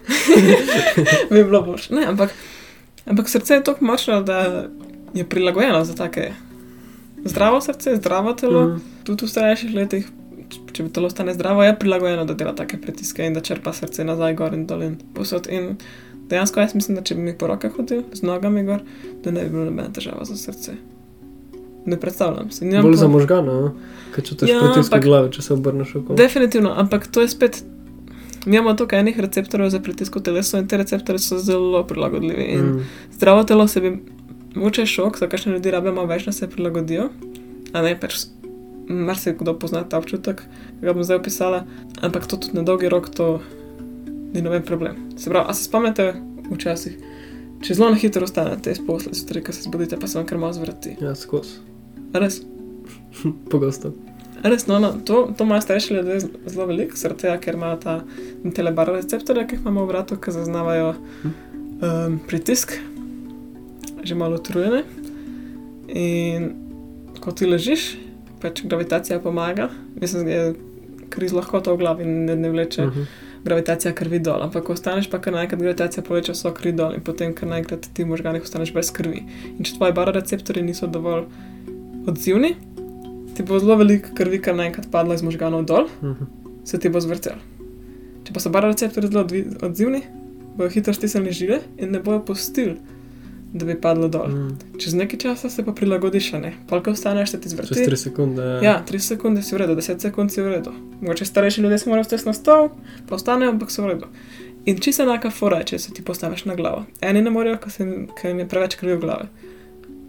[1.31, 1.93] bi bilo boljše.
[1.95, 2.33] Ne, ampak,
[3.05, 4.65] ampak srce je tako močno, da
[5.13, 6.31] je prilagojeno za take.
[7.25, 8.77] Zdravo srce, zdravo telo, Mhm.
[9.03, 10.07] tudi v starejših letih,
[10.73, 14.03] če bi telo stane zdravo, je prilagojeno, da dela take pritiske in da črpa srce
[14.03, 15.47] nazaj gor in dol in posod.
[15.49, 15.77] In
[16.25, 18.79] dejansko jaz mislim, da če bi mi po rokah hodil z nogami gor,
[19.23, 20.71] da ne bi bilo nobena težava za srce.
[21.85, 22.65] Ne predstavljam si.
[22.65, 23.71] Bolj pa- za možgane,
[24.11, 26.17] ker čutiš Ja, pritisk ampak- glavi, če se obrneš okoli.
[26.17, 27.63] Definitivno, ampak to je spet.
[28.45, 32.43] Mi imamo tukaj enih receptorjev za pritisk v telesu in te receptorje so zelo prilagodljivi.
[32.43, 32.81] In Mm.
[33.11, 33.99] zdravo telo se bi,
[34.55, 37.09] mogoče je šok, za kakšne ljudi rabe malo več, da se prilagodijo.
[37.73, 38.25] A ne, pač
[38.87, 41.65] mar se kdo pozna ta občutek, ki ga bom zdaj opisala,
[42.01, 43.39] ampak to tudi na dolgi rok to
[44.35, 44.95] ni noben problem.
[45.17, 46.09] Se pravi, a se spomnite
[46.47, 46.97] včasih,
[47.61, 50.37] če zelo na hitro ostanete iz posla, zjutraj, ko se zbudite, pa se vam kar
[50.37, 50.95] malo zvrti.
[51.01, 51.55] Ja, skozi.
[52.13, 52.41] Res,
[53.51, 53.93] Pogosto.
[54.43, 57.77] res, no, no, to, to imajo starejši ljudje z- zelo veliko, zaradi tega, ker imajo
[57.77, 57.95] ta
[58.53, 60.91] telebar receptorje, ki jih imamo v vratu, ki zaznavajo
[61.25, 62.75] um, pritisk,
[64.03, 64.83] že malo utrujene.
[65.87, 66.51] In
[67.19, 67.95] ko ti ležiš,
[68.41, 70.55] pač gravitacija pomaga, mislim, da je
[71.09, 73.01] kriz lahko to v glavi ne, ne vleče uh Mhm.
[73.01, 73.23] -huh.
[73.45, 74.41] Gravitacija krvi dol.
[74.43, 78.03] Ampak ostaneš, pa kar naenkrat gravitacija poveča vso kri dol in potem kar naenkrat ti
[78.03, 79.21] v možganih ostaneš brez krvi.
[79.57, 81.27] In če tvoji baroreceptorji niso dovolj
[82.07, 82.55] odzivni,
[83.35, 86.25] ti bo zelo veliko krvi kar naenkrat padlo iz možganov dol, Mhm.
[86.65, 87.37] se ti bo zvrtel.
[88.25, 89.27] Če pa so baroreceptorji zelo
[89.61, 90.01] odzivni,
[90.57, 92.77] bojo hitro stisnili žile in ne bojo pustili,
[93.55, 94.27] da bi padlo dol.
[94.27, 94.57] Mm.
[94.77, 96.53] Čez nekaj časa se pa prilagodiš, ne.
[96.67, 97.73] Polka ostaneš, se ti Čez zvrti.
[97.81, 98.43] 3 sekunde.
[98.61, 100.73] Ja, 3 sekunde si v redu, 10 sekund si v redu.
[100.99, 102.69] Mogoče starejši ljudje se morajo stesti na stol,
[103.07, 104.11] pa ostanejo, ampak so v redu.
[104.65, 106.83] In čisto enaka fora, če se ti postaviš na glavo.
[107.01, 107.57] Eni ne morejo,
[108.11, 109.27] ker jim je preveč krvi v glavi.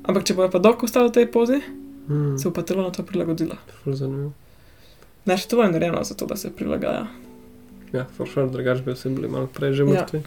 [0.02, 1.60] Ampak če bojo pa dolgo ostali v tej pozi,
[2.08, 2.38] Mm.
[2.38, 3.56] se bo pa telo na to prilagodilo.
[3.84, 4.30] Zanimivo.
[5.24, 7.06] Naše telo je narejeno za to, da se prilagaja.
[7.92, 9.88] Ja, for sure, drugač bi vsi bili malo prej že Ja.
[9.90, 10.22] mrtvi.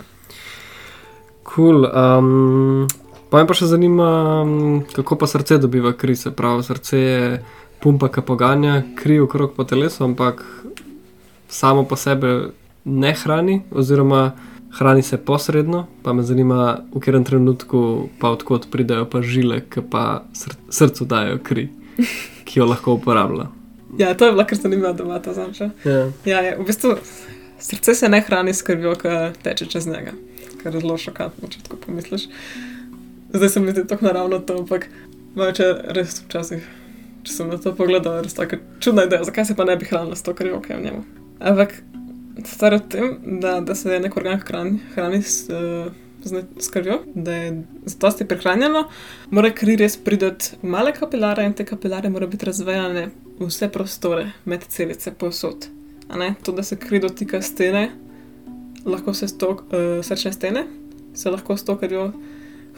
[1.45, 1.85] Cool.
[1.85, 2.87] Um,
[3.29, 4.09] pa me pa še zanima,
[4.43, 6.15] um, kako pa srce dobiva kri.
[6.15, 7.39] Se pravi, srce je
[7.83, 10.43] pumpa, ki poganja kri okrog po telesu, ampak
[11.49, 12.51] samo po sebi
[12.85, 14.31] ne hrani, oziroma
[14.77, 15.85] hrani se posredno.
[16.03, 21.05] Pa me zanima, v katerem trenutku pa odkot pridejo pa žile, ki pa sr srcu
[21.05, 21.69] dajo kri,
[22.45, 23.49] ki jo lahko uporablja.
[23.97, 25.69] Ja, to je bila kar zanimiva debata za nče.
[25.85, 26.01] Ja.
[26.25, 26.97] Ja, je, v bistvu
[27.59, 30.13] srce se ne hrani s krvjo, ki teče čez njega.
[30.63, 32.27] Kar je zelo šokantno, če tako pomisliš.
[33.33, 34.89] Zdaj se mi zdi tako naravno to, ampak
[35.35, 36.67] mogoče res včasih
[37.23, 40.17] če sem na to pogledal, res tako čudna ideja, zakaj se pa ne bi hranila
[40.17, 41.01] s to, kar je ok v njemu.
[41.39, 41.75] Ampak
[42.47, 45.91] stvar je v tem, da, da se nek organ hrani, hrani s, eh,
[46.23, 47.51] z, s krvjo, da je
[47.91, 48.85] zadosti prehranjeno,
[49.35, 53.69] mora kri res priti v male kapilare in te kapilare mora biti razvejane v vse
[53.71, 55.15] prostore med celice
[56.09, 56.33] ne?
[56.43, 57.91] To, da se kri dotika stene,
[58.85, 60.63] lahko se stok, uh, srčne stene,
[61.13, 62.09] se lahko s to krvjo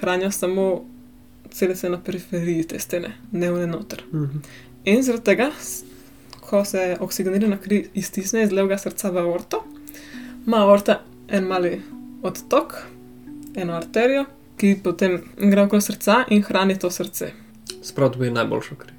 [0.02, 0.86] hranijo samo
[1.52, 4.04] celice na periferiji te stene, ne v noter.
[4.14, 4.44] Mhm.
[4.86, 5.52] In zaradi tega,
[6.42, 9.64] ko se oksigenirana kri iztisne iz levega srca v aorto,
[10.48, 11.82] ima aorta en mali
[12.24, 12.76] odtok,
[13.56, 14.26] eno arterijo,
[14.58, 17.32] ki potem gre okoli srca in hrani to srce.
[17.82, 18.94] Sprav dobi najboljšo kri.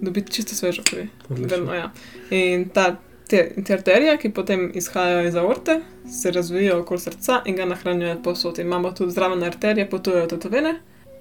[0.00, 1.08] Dobi čisto svežo kri.
[1.28, 1.48] Odlično.
[1.48, 1.90] Delno, ja.
[2.30, 2.96] In ta,
[3.30, 5.78] te, te arterije, ki potem izhajajo iz aorte,
[6.10, 8.58] se razvijajo okoli srca in ga nahranjujejo povsod.
[8.58, 10.74] In imamo tudi zraven arterije, potujejo tudi vene,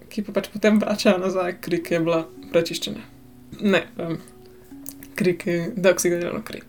[0.10, 3.06] ki pa pač potem vračajo nazaj kri, ki je bila prečiščena.
[3.62, 4.18] Ne, um,
[5.16, 6.62] kri, ki je deoksigirano kri.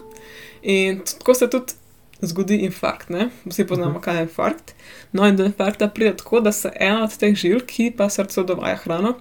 [0.62, 1.72] In tako se tudi
[2.20, 3.08] zgodi infarkt.
[3.08, 3.30] Ne?
[3.46, 4.02] Vsi poznamo, Mhm.
[4.04, 4.74] kaj je infarkt.
[5.12, 8.44] No, in do infarkta pride tako, da se ena od teh žil, ki pa srcu
[8.44, 9.14] dovaja hrano,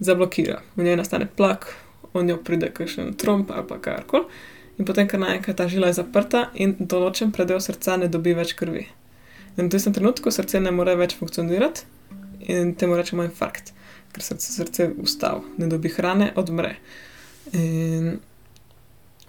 [0.00, 0.62] zablokira.
[0.76, 1.74] V njej nastane plak,
[2.14, 4.24] v njo pride kakšen tromp ali pa karkoli.
[4.78, 8.54] In potem, ker naenkrat ta žila je zaprta in določen predel srca ne dobi več
[8.58, 8.86] krvi.
[9.58, 11.84] In v tistem trenutku srce ne more več funkcionirati
[12.52, 13.70] in temu rečemo infarkt,
[14.14, 16.74] ker srce, srce ustav, ne dobi hrane, odmre.
[17.52, 18.16] In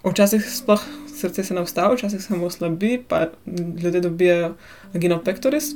[0.04, 4.54] včasih sploh srce se ne ustavi, včasih se mu oslabi, pa ljudje dobijo
[4.94, 5.74] angino pectoris.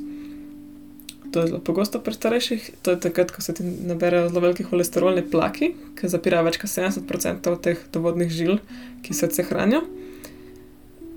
[1.32, 4.64] To je zelo pogosto pri starejših, to je takrat, ko se ti naberajo zelo veliki
[4.64, 8.62] holesterolni plaki, ki zapirajo več kot 70% teh dovodnih žil,
[9.04, 9.82] ki srce hranijo.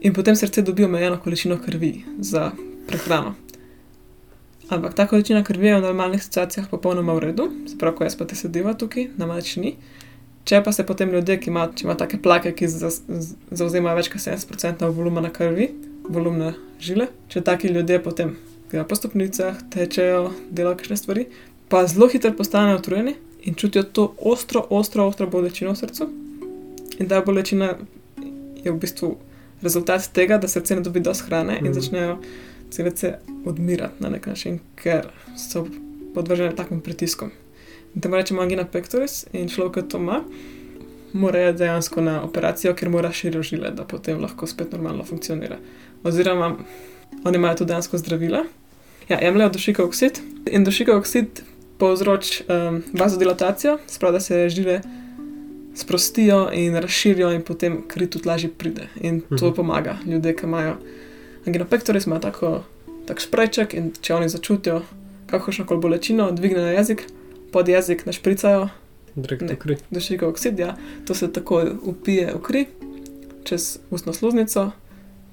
[0.02, 2.52] In potem srce dobi omejeno količino krvi za
[2.90, 3.36] prehrano.
[4.72, 8.16] Ampak ta količina krvi je v normalnih situacijah popolnoma v redu, se pravi, ko jaz
[8.16, 9.76] pa te sediva tukaj, nama več ni.
[10.48, 14.90] Če pa se potem ljudje, ki imajo ima take plake, ki zauzemajo več kot 70%
[14.96, 15.70] volumna krvi,
[16.10, 18.34] volumne žile, če taki ljudje potem
[18.72, 21.26] grejo po stopnicah, tečejo, delajo kakšne stvari,
[21.70, 26.08] pa zelo hitro postanejo utrujeni in čutijo to ostro, ostro, ostro bolečino v srcu.
[27.00, 27.76] In ta bolečina
[28.64, 29.18] je v bistvu
[29.62, 31.74] rezultat tega, da srce ne dobi dosti hrane in Mhm.
[31.74, 32.18] začnejo
[32.72, 35.08] celice odmirati na nek način, ker
[35.38, 35.68] so
[36.14, 37.32] podvržene takim pritiskom.
[37.96, 40.24] In temu rečemo angina pectoris in človek, ki to ima,
[41.14, 45.58] mora dejansko na operacijo, ker mora širijo žile, da potem lahko spet normalno funkcionira.
[46.04, 46.56] Oziroma,
[47.24, 48.44] oni imajo tudi dejansko zdravila.
[49.12, 51.42] Ja, jemljajo dušikov oksid in dušikov oksid
[51.78, 54.82] povzroči um, vazodilatacijo, sprav da se žile
[55.76, 58.88] sprostijo in razširijo, in potem kri tudi lažje pride.
[59.02, 59.56] In to Mhm.
[59.56, 60.76] pomaga ljudem, ki imajo
[61.48, 62.64] angino pectoris, ima tako,
[63.08, 64.82] tak sprejček in če oni začutijo
[65.28, 67.04] kakršno koli bolečino, dvigne na jezik,
[67.52, 68.70] pod jezik našpricajo
[69.92, 72.66] dušikov oksid, ja, to se takoj upije v kri,
[73.44, 74.72] čez ustno sluznico,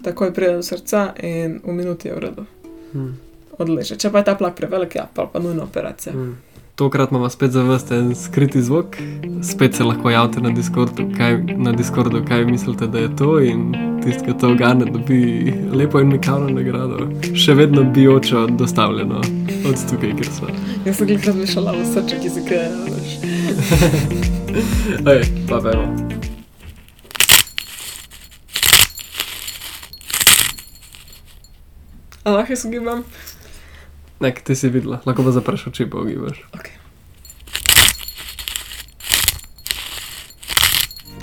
[0.03, 2.45] takoj pride do srca in v minuti je v redu.
[2.93, 3.28] Hmm.
[3.59, 3.97] Odleže.
[3.99, 6.13] Če pa je ta plak prevelik, ja, pa, pa nujna operacija.
[6.13, 6.37] Hmm.
[6.79, 8.97] Tokrat imamo spet za vas en skriti zvok,
[9.43, 13.41] spet se lahko javite na Discordu, kaj, na Discordu, kaj mislite, da je to.
[13.43, 13.73] In
[14.05, 19.19] tisti, ki to ogane, dobi lepo in mikavno nagrado, še vedno bijočo dostavljeno
[19.67, 20.55] od tukaj, kjer smo.
[20.87, 22.71] Jaz sem jih razmišljala o srček, ki se kreje.
[22.95, 23.19] veš.
[25.17, 25.91] Ej, pa vemo.
[32.23, 33.05] A lahko jaz gibam?
[34.21, 36.43] Nek ti si videla, lahko pa zapreš oči, pa ogibaš.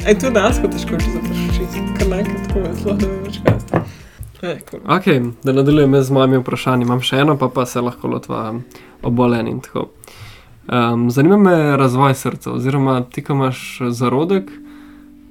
[0.06, 3.56] Ej, tu dejansko težko če zaprašiti, kar naenkrat tako je, zelo ne vem več kaj.
[4.70, 4.82] Cool.
[4.86, 5.08] Ok,
[5.44, 6.86] da nadaljujem jaz z mojimi vprašanji.
[6.86, 8.42] Imam še eno, pa pa se lahko lotva
[9.02, 9.88] obolen in tako.
[10.70, 13.64] Um, zanima me razvoj srca, oziroma ti, ko imaš
[13.98, 14.52] zarodek,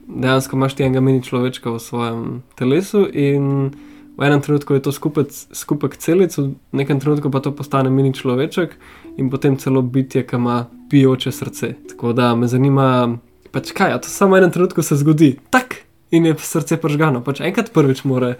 [0.09, 2.24] dejansko imaš ti enega mini človečka v svojem
[2.59, 3.70] telesu in
[4.16, 8.14] v enem trenutku je to skupek, skupek celic, v nekem trenutku pa to postane mini
[8.14, 8.77] človeček
[9.18, 11.74] in potem celo bitje, ki ima pijoče srce.
[11.90, 13.18] Tako da me zanima,
[13.50, 15.83] pač kaj, to samo v enem trenutku se zgodi, tak
[16.14, 17.24] in je srce pržgano.
[17.27, 18.37] Pač enkrat prvič more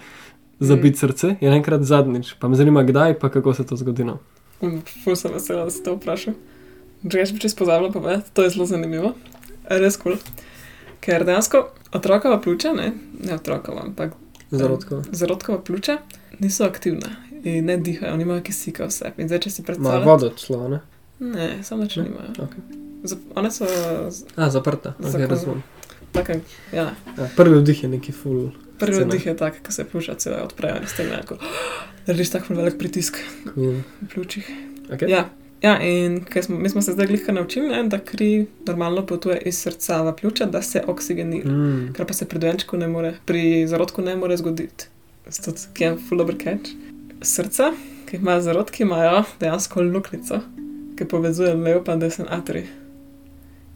[0.63, 2.35] zabiti srce in enkrat zadnjič.
[2.39, 4.07] Pa me zanima, kdaj pa kako se to zgodi.
[4.07, 4.21] No.
[4.63, 6.39] Mm, Ful sem vesela, da si to vprašal.
[7.03, 9.15] Drugač bi čez pozabila povedati, to je zelo zanimivo.
[9.69, 10.17] Res kul.
[10.17, 10.45] Cool.
[11.05, 14.15] Ker dejansko otrokova pljuča, ne, ne otrokova, ampak
[14.57, 15.03] Zarodko.
[15.13, 15.99] zarodkova pljuča
[16.39, 17.09] niso aktivna
[17.45, 19.13] in ne dihajo, nimajo kisika vse.
[19.19, 20.05] In zdaj, če si predstavljate.
[20.05, 20.81] vodo celo, ne?
[21.21, 22.09] Ne, samo če Ne?
[22.09, 22.29] nimajo.
[22.39, 22.63] Okay.
[23.05, 23.67] Zap- One so
[24.11, 24.95] z- A, zaprta.
[24.99, 25.63] Okay, Zakon- razumem.
[26.13, 26.41] take,
[26.73, 26.95] ja.
[27.19, 28.51] Ja, prvi vdih je neki full.
[28.79, 29.07] Prvi Scena.
[29.07, 31.37] oddih je tak, ko se pljuča celo odprejo in s tem enako.
[32.07, 33.17] Narediš tak ful velik pritisk
[33.55, 33.73] Cool.
[34.03, 34.51] v pljučih.
[34.89, 35.09] Okay.
[35.09, 35.29] Ja,
[35.65, 39.59] Ja, in smo, mi smo se zdaj glihka naučili, ne, da kri normalno potuje iz
[39.59, 41.51] srca v pljuča, da se oksigenira.
[41.51, 41.93] Mm.
[41.97, 44.87] Kar pa se pri dojenčku ne more, pri zarodku ne more zgoditi.
[45.27, 46.71] Zato je full dobro catch.
[47.23, 47.73] Srca,
[48.11, 50.41] ki imajo zarodki, imajo dejansko luknjico,
[50.99, 52.67] ki povezuje lev in desen atrij.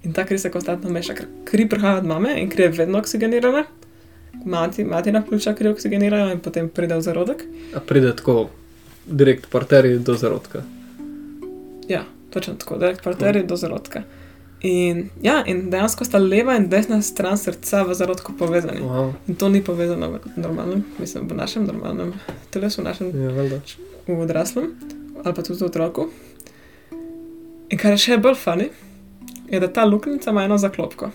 [0.04, 2.98] In ta kri se konstantno meša, ker kri prihaja od mame in kri je vedno
[2.98, 3.64] oksigenirana.
[4.44, 7.44] Mati, matina pljuča kri oksigenirajo in potem pride v zarodek.
[7.74, 8.50] A pride tako
[9.06, 10.62] direkt po arteriji do zarodka.
[11.88, 14.02] Ja, točno tako, direkt po arteriji do zarodka.
[14.60, 18.80] In, ja, in dejansko sta leva in desna stran srca v zarodku povezani.
[18.80, 19.12] Wow.
[19.28, 22.12] In to ni povezano v normalnem, mislim, v našem normalnem
[22.50, 23.60] telesu, v našem Ja, valjda.
[24.06, 24.72] v odraslem
[25.24, 26.08] ali pa tudi v otroku.
[27.70, 28.68] In kar je še bolj fani,
[29.50, 31.10] je, da ta luknjica ima eno zaklopko.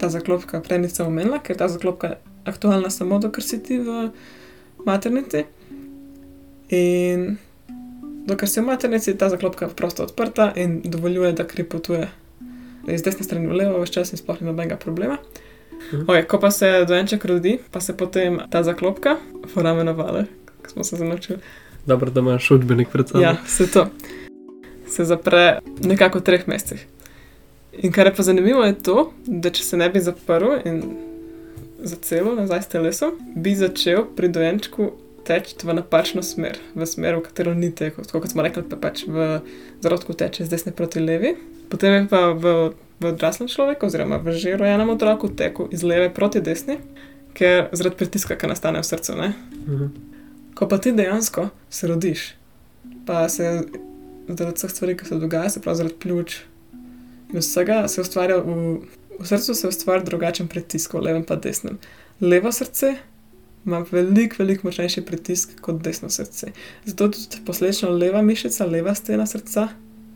[0.00, 4.10] Ta zaklopka, prej nisem omenila, ker je ta zaklopka aktualna samo dokler si ti v
[4.86, 5.44] maternici.
[6.72, 7.36] In
[8.26, 12.08] dokler si v maternici, ta zaklopka prosto odprta in dovoljuje, da kri potuje
[12.88, 15.18] iz desne strani v levo, vse čas in sploh ni nobenega problema.
[15.92, 16.06] Mhm.
[16.06, 19.16] Okay, ko pa se dojenček rodi, pa se potem ta zaklopka,
[19.54, 20.24] foramen ovale,
[20.62, 21.38] ko smo se zanočili.
[21.86, 23.24] Dobro, da imaš učbenik pred sabo.
[23.24, 23.86] Ja, se to.
[24.88, 26.86] Se zapre nekako v treh mesecih.
[27.72, 30.82] In kar je pa zanimivo, je to, da če se ne bi zaprl in
[31.82, 34.92] za celo nazaj s telesom, bi začel pri dojenčku
[35.24, 38.04] teči v napačno smer, v smer, v katero ni tekel.
[38.04, 39.40] Tako kot smo rekli, pa pač v
[39.84, 41.34] zarodku teče z desne proti levi,
[41.70, 46.10] potem je pa v, v odraslem človeku, oziroma v že rojenem otroku, tekel iz leve
[46.12, 46.78] proti desni,
[47.38, 49.12] ker zaradi pritiska, ki nastane v srcu.
[49.16, 49.28] Ne?
[49.66, 49.86] Mhm.
[50.52, 52.34] Ko pa ti dejansko se rodiš,
[53.08, 53.64] pa se
[54.28, 56.36] zaradi vseh stvari, ki se dogajajo, se pravi zaradi pljuč
[57.32, 58.82] in vsega, se ustvarja v,
[59.18, 61.78] v srcu se ustvarja drugačen pritisk, v levem pa desnem.
[62.20, 62.96] Levo srce
[63.64, 66.52] ima veliko, veliko močnejši pritisk kot desno srce.
[66.84, 69.68] Zato tudi posledično leva mišica, leva stena srca,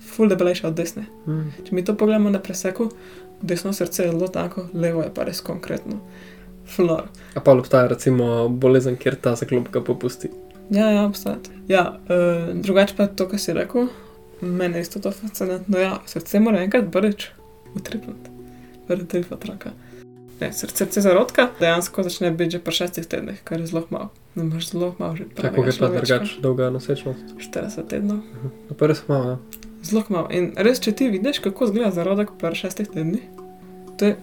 [0.07, 1.07] ful debelejša od desne.
[1.27, 1.67] Mhm.
[1.67, 2.91] Če mi to pogledamo na preseku,
[3.43, 6.01] desno srce je zelo tanko, levo je pa res konkretno.
[6.67, 7.07] Flor.
[7.35, 10.31] A pa obstaja recimo bolezen, kjer ta zaklopka popusti.
[10.71, 11.37] Ja, ja, obstaja.
[11.69, 13.87] Ja, uh, drugače pa to, kar si rekel,
[14.41, 15.79] meni je isto to fascinantno.
[15.79, 17.29] Ja, srce mora enkrat prvič
[17.75, 18.31] utripniti,
[18.89, 19.71] prvi tri otroka.
[20.41, 24.11] Ne, srce, srce zarodka dejansko začne biti že po šestih tednih, kar je zelo malo.
[24.35, 25.25] Ne moreš zelo malo že.
[25.35, 27.21] Kako je pa drugače dolga nosečnost?
[27.39, 28.19] 40 tednov.
[28.69, 29.39] Na prvi smo malo, ja.
[29.83, 30.29] Zelo malo.
[30.31, 33.23] In res, če ti vidiš, kako izgleda zarodek po šestih tednih,
[33.99, 34.17] to je.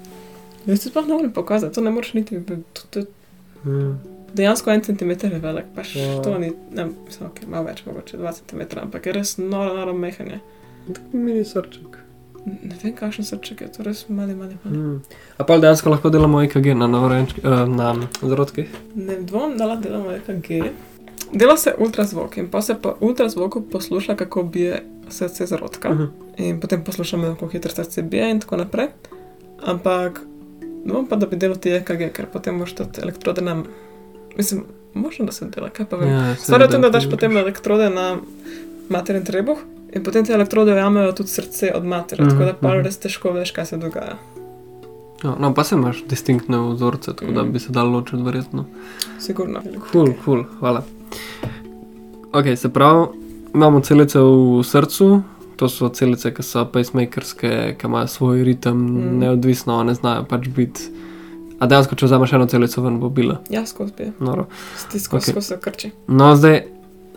[0.66, 2.40] Jaz ti sploh ne morem pokazati, to ne moreš niti.
[2.46, 2.56] To,
[2.90, 3.00] to,
[3.66, 3.92] Mhm.
[4.34, 6.24] dejansko en centimeter je velik, pač Wow.
[6.24, 9.94] to ni, ne, mislim, okay, malo več, mogoče 2 cm, ampak je res noro, noro
[9.94, 10.40] mehanje.
[10.88, 11.98] Tako mini srček.
[12.46, 14.78] Ne vem, kakšen srček je, to res mali, mali, mali.
[14.78, 14.98] Mhm.
[15.38, 18.68] A pa dejansko lahko delamo EKG na, novorojenčki- eh, na zarodkih?
[18.96, 20.64] Ne dvom, da lahko delamo EKG.
[21.34, 25.94] Dela se ultrazvok in pa se po ultrazvoku posluša, kako bije srce zarodka.
[25.94, 26.04] Mhm.
[26.38, 28.88] In potem poslušamo, kako hitro srce bije in tako naprej.
[29.64, 30.22] Ampak
[30.86, 33.64] bom pa, da bi delal ti EKG, ker potem moraš tudi elektrode na.
[34.38, 36.10] Mislim, možno da se dela, kaj pa vem.
[36.10, 38.18] Ja, Stvar je tem, da daš potem elektrode na
[38.90, 39.58] materin trebuh
[39.94, 42.82] in potem te elektrode ujamejo tudi srce od matere, Mhm, tako da pa mhm.
[42.82, 44.16] res težko veš, kaj se dogaja.
[45.24, 47.52] Ja, no, pa se imaš distinktne vzorce, tako da Mhm.
[47.52, 48.66] bi se dal ločiti verjetno.
[49.20, 49.62] Sigurno.
[49.92, 50.84] Kul, kul, hvala.
[52.34, 53.08] Ok, se pravi,
[53.54, 55.22] imamo celice v srcu,
[55.56, 58.98] to so celice, ki so pacemakerske, ki imajo svoj ritem, Mm.
[58.98, 59.20] mm.
[59.20, 60.82] neodvisno, ne znajo pač biti.
[61.60, 63.38] A dejansko, če vzameš eno celico ven, bo bila.
[63.50, 64.12] Ja, skozi bije.
[64.20, 64.46] Noro.
[64.78, 65.24] Stisko, Ok.
[65.24, 65.32] okay.
[65.32, 65.92] skozi krči.
[66.08, 66.64] No, zdaj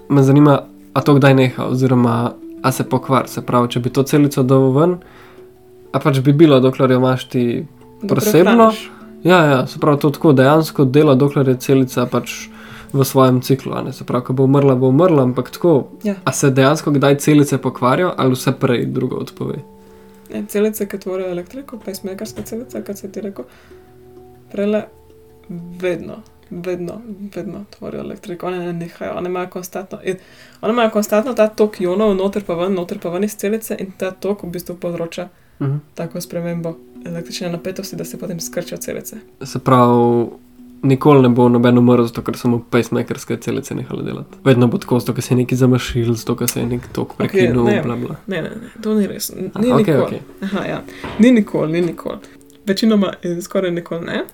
[0.09, 0.61] me zanima,
[0.95, 2.33] a to kdaj neha, oziroma
[2.66, 3.29] a se pokvar.
[3.29, 4.96] Se pravi, če bi to celico dal ven,
[5.94, 7.44] a pač bi bilo, dokler jo imaš ti.
[8.02, 8.52] Presebno?
[8.52, 8.81] prehraniš.
[9.24, 12.35] Ja, ja, se pravi, to tako dejansko dela, dokler je celica pač
[12.92, 13.79] v svojem ciklu.
[13.92, 15.76] Se pravi, ko bo umrla, bo umrla, ampak tako.
[16.05, 16.14] Ja.
[16.24, 19.62] A se dejansko kdaj celice pokvarijo ali vse prej drugo odpove?
[20.35, 23.46] Ne, celice, ki tvorijo elektriko, pacemakerske celice, kot se ti rekel,
[24.52, 24.85] prele
[25.81, 26.18] vedno,
[26.51, 27.01] vedno,
[27.37, 28.47] vedno tvorijo elektriko.
[28.47, 29.99] One ne nehajo, one imajo konstantno.
[30.05, 30.17] In
[30.61, 33.93] one imajo konstantno ta tok ionov, noter pa ven, noter pa ven iz celice in
[33.93, 35.29] ta tok v bistvu povzroča
[35.61, 35.77] Mhm.
[35.95, 39.17] tako spremembo električne napetosti, da se potem skrčijo celice.
[39.43, 40.27] Se pravi,
[40.83, 44.37] nikoli ne bo noben umrl, zato ker so mu pacemakerske celice nehale delati.
[44.45, 47.17] Vedno bo tako, zato ker se je neki zamašil, zato ker se je nek tok
[47.17, 47.73] prekinil, ne.
[47.73, 48.17] okay, bla bla.
[48.27, 49.33] Ne, ne, ne, to ni res.
[49.35, 49.83] Ni A, nikoli.
[49.83, 50.21] okej, okej.
[50.42, 50.83] Aha, ja.
[51.19, 52.19] Ni nikoli, ni nikoli.
[52.67, 54.25] Večinoma in skoraj nikoli ne,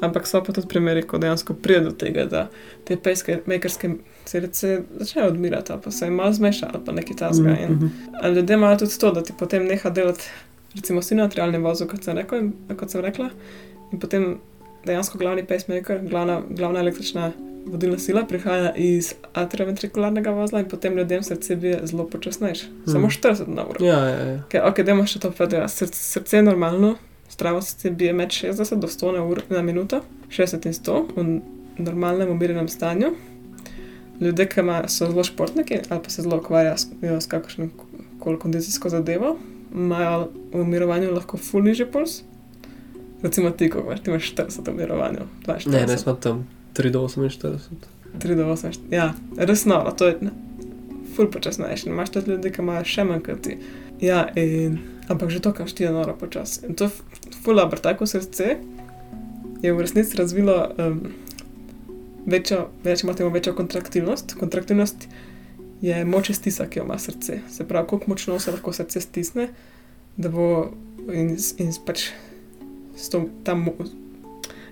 [0.00, 2.48] ampak so pa tudi primeri, ko dejansko pride do tega, da
[2.84, 3.90] te pacemakerske
[4.24, 7.56] celice začnejo odmirati, pa se jim malo zmeša, ali pa nekaj tasga.
[7.58, 7.86] In Mhm.
[8.14, 10.24] ali ljudje imajo tudi to, da ti potem neha delati,
[10.74, 12.42] recimo, sinoatrialni vozu, kot sem, rekel,
[12.76, 13.30] kot sem rekla,
[13.92, 14.38] in potem
[14.84, 17.32] dejansko glavni pacemaker, glavna, glavna električna
[17.66, 22.66] vodilna sila prihaja iz atrioventrikularnega vozla in potem ljudem srce bije zelo počasnejše.
[22.86, 23.10] Samo Mm.
[23.10, 23.84] 40 na uro.
[23.84, 24.42] Ja, ja, ja.
[24.44, 25.72] Okay, ok, dajmo še to povedati.
[25.72, 26.94] Srce, srce je normalno,
[27.40, 31.40] zdravo srce bije med 60 do 100 na, uro, na minuto, 60 in 100 v
[31.82, 33.14] normalnem umirjenem stanju.
[34.20, 36.86] Ljudje, ki ima, so zelo športniki ali pa se zelo ukvarjajo s,
[37.20, 37.68] s kakšno
[38.18, 39.38] koli kondicijsko zadevo,
[39.74, 42.22] imajo v umirovanju lahko full nižji puls.
[43.22, 45.72] Recimo ti, ko imaš, ti imaš 40 v umirovanju, 42.
[45.72, 47.58] Ne, ne smo tam 3 do 48.
[48.18, 48.78] 3 do 8.
[48.90, 50.30] Ja, res noro, to je ne,
[51.16, 51.88] ful počasnejše.
[51.88, 53.56] Imaš tudi ljudi, ki imajo še manj kot ti.
[54.00, 54.78] Ja, in,
[55.10, 56.66] ampak že to, kar ti je noro počasi.
[56.70, 57.02] In to je f-
[57.42, 58.56] ful dobro, tako srce
[59.60, 61.12] je v resnici razvilo um,
[62.26, 64.34] večjo, rečemo temu, večjo kontraktilnost.
[64.38, 65.08] Kontraktilnost
[65.80, 67.40] je moč stisa, ki jo ima srce.
[67.50, 69.48] Se pravi, koliko močno se lahko srce stisne,
[70.16, 70.70] da bo
[71.12, 72.08] in, in pač
[72.96, 73.88] s to, ta mo-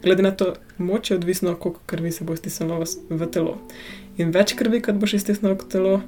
[0.02, 3.58] glede na to moč je odvisno, koliko krvi se bo stisnilo v, v telo.
[4.18, 6.00] In več krvi, kot boš iztisnil v telo,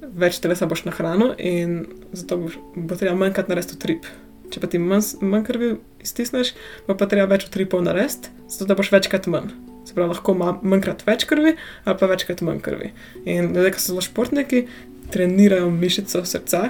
[0.00, 4.08] več telesa boš nahranil in zato boš, bo treba manjkrat narediti utrip.
[4.48, 6.54] Če pa ti manj, krvi iztisneš,
[6.86, 9.52] bo pa treba več utripov narediti, zato da boš večkrat manj.
[9.88, 12.92] Se pravi, lahko ima manjkrat več krvi ali pa večkrat manj krvi.
[13.26, 14.64] In ljudje, ki so zelo športniki,
[15.12, 16.68] trenirajo mišico srca,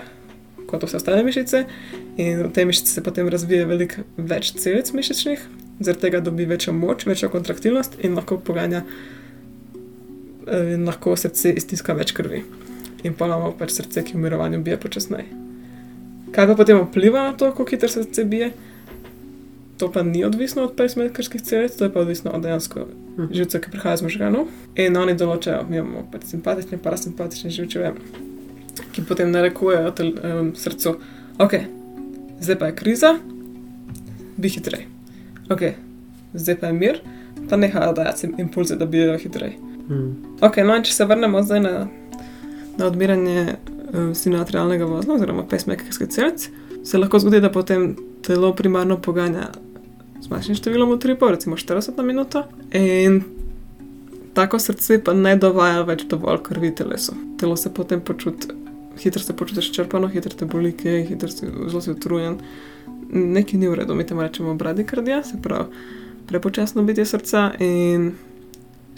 [0.69, 1.65] kot vse ostale mišice,
[2.21, 5.47] in v tej mišici se potem razvije veliko več celic mišičnih,
[5.81, 8.85] zaradi tega dobi večjo moč, večjo kontraktilnost in lahko poganja,
[10.47, 12.43] eh, in lahko srce iztiska več krvi.
[13.03, 15.27] In pa imamo pač srce, ki v mirovanju bije počasneje.
[16.33, 18.51] Kaj pa potem vpliva na to, kako hitro srce bije?
[19.79, 22.87] To pa ni odvisno od pacemakerskih celic, to je pa odvisno od dejansko
[23.19, 23.33] Mhm.
[23.35, 24.47] živcev, ki prihajajo iz možganov.
[24.77, 27.93] In oni določajo, mi imamo pač simpatične parasimpatične živčeve,
[28.93, 30.97] ki potem narekujejo tel, um, srcu,
[31.39, 31.55] ok,
[32.41, 33.19] zdaj pa je kriza,
[34.37, 34.87] bi hitrej.
[35.51, 35.63] Ok,
[36.35, 37.01] zdaj pa je mir,
[37.49, 39.57] pa nehajo dajati impulze, da bijejo hitrej.
[39.89, 40.39] Mm.
[40.41, 41.89] Ok, no in če se vrnemo zdaj na,
[42.79, 46.51] na odmiranje uh, sinoatrialnega vozla oziroma pacemakerske celice,
[46.85, 49.51] se lahko zgodi, da potem telo primarno poganja
[50.23, 53.21] z manjšim številom utripov, recimo 40 na minuto, in
[54.35, 57.17] tako srce pa ne dovaja več dovolj krvi telesu.
[57.41, 58.51] Telo se potem počuti,
[59.03, 62.39] hitro se počutiš črpano, hitro te boli, kaj, hitro si zelo si utrujen.
[63.09, 65.71] Nekaj ni v redu, mi temu rečemo bradikardija, se pravi
[66.29, 68.11] prepočasno bitje srca in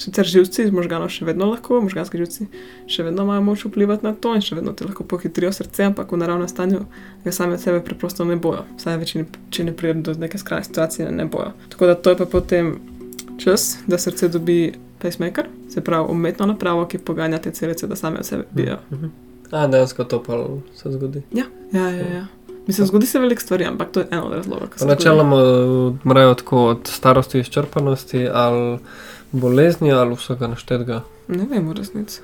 [0.00, 2.46] Sicer živci iz možganov še vedno lahko, možganski živci
[2.88, 6.12] še vedno imajo moč vplivati na to in še vedno ti lahko pohitrijo srce, ampak
[6.12, 6.86] v naravnem stanju
[7.24, 8.64] ga sami od sebe preprosto ne bojo.
[8.78, 11.52] Vsaj večini, če ne pride do neke skrajne situacije, ne bojo.
[11.68, 12.78] Tako da to je pa potem
[13.40, 18.24] čas, da srce dobi pacemaker, se pravi umetno napravo, ki poganja te celice, da same
[18.24, 18.80] od sebe bijo.
[18.92, 19.12] Mhm.
[19.50, 21.22] A, dejansko to pa se zgodi.
[21.32, 22.06] Ja, ja, ja.
[22.14, 22.26] ja.
[22.66, 24.68] Mislim, zgodi se veliko stvari, ampak to je eno od razlogov.
[24.86, 25.36] Načeloma
[26.04, 28.78] umrejo tako od starosti, izčrpanosti ali
[29.32, 31.02] bolezni ali vsega naštetega.
[31.28, 32.20] Ne vem, v resnici.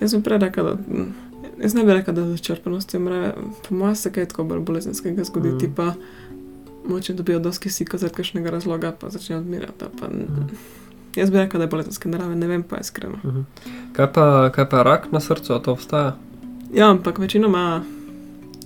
[0.00, 0.74] Jaz bi prej rekel, da.
[0.74, 1.14] mm,
[1.62, 3.34] Jaz ne bi rekel, da z črpanosti umre.
[3.62, 5.54] Po mojem se kaj tako bolj bolezenskega zgodi, Mm.
[5.54, 5.58] mm.
[5.58, 5.94] ti pa
[6.88, 9.84] moče dobijo dosti kisika zaradi kakšnega razloga, pa začnejo odmirati.
[10.00, 10.48] Pa, mm.
[11.16, 13.16] Jaz bi rekel, da je bolezenske narave, ne vem pa iskreno.
[13.24, 13.40] Mhm.
[13.92, 16.16] Kaj pa, kaj pa rak na srcu, to obstaja?
[16.74, 17.84] Ja, ampak večinoma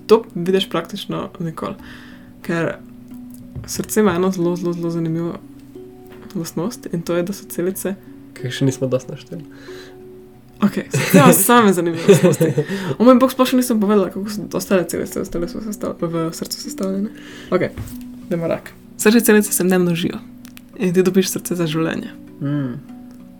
[0.07, 1.75] to vidiš praktično nikoli.
[2.43, 2.77] Ker
[3.67, 5.35] srce ima eno zelo, zelo, zelo zanimivo
[6.39, 7.95] lastnost in to je, da so celice.
[8.37, 9.45] Kaj še nismo dosti našteli.
[10.63, 10.79] Ok,
[11.15, 12.53] ima same zanimive lastnosti.
[12.99, 16.63] O moj bog, sploh še nisem povedala, kako so ostale celice telesu sestav v srcu
[16.63, 17.13] sestavljene.
[17.53, 17.69] Ok,
[18.27, 18.73] idemo rak.
[18.97, 20.19] Srce celice se ne množijo
[20.79, 22.13] in ti dobiš srce za življenje.
[22.41, 22.73] Mm.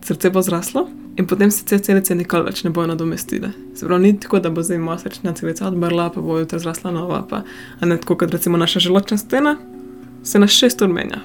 [0.05, 0.87] Srce bo zraslo
[1.17, 3.49] in potem se te celice nikoli več ne bojo nadomestile.
[3.75, 6.93] Se pravi, ni tako, da bo zdaj moja srčna celica odmrla, pa bo jutri zrasla
[6.93, 7.41] nova, pa
[7.79, 9.57] a ne tako kot recimo naša želočna stena,
[10.23, 11.23] se na šest ur menja.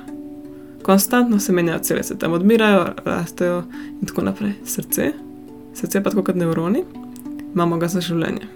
[0.82, 3.62] Konstantno se menjajo celice, tam odmirajo, rastejo
[4.00, 4.52] in tako naprej.
[4.64, 5.12] Srce,
[5.74, 6.84] srce pa tako kot nevroni,
[7.54, 8.48] imamo ga za življenje.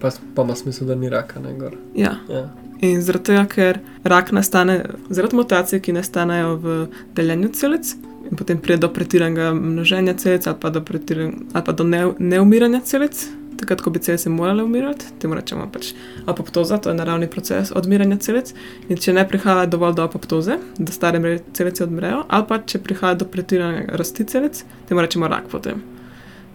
[0.00, 1.76] Pa, pa ima smisel, da ni raka, ne gor.
[1.96, 2.16] Ja.
[2.28, 2.48] Ja.
[2.84, 6.76] In zaradi tega, ker rak nastane zaradi mutacij, ki nastanejo v
[7.16, 7.94] deljenju celic,
[8.30, 12.04] in potem pride do pretiranega množenja celic ali pa do, pretiran, ali pa do ne,
[12.18, 13.24] neumiranja celic,
[13.58, 15.92] takrat, ko bi celice morale umirati, temu rečemo pač
[16.30, 18.52] apoptoza, to je naravni proces odmiranja celic.
[18.88, 23.18] In če ne prihaja dovolj do apoptoze, da stare celice odmrejo, ali pa če prihaja
[23.22, 25.82] do pretiranega rasti celic, temu rečemo rak potem.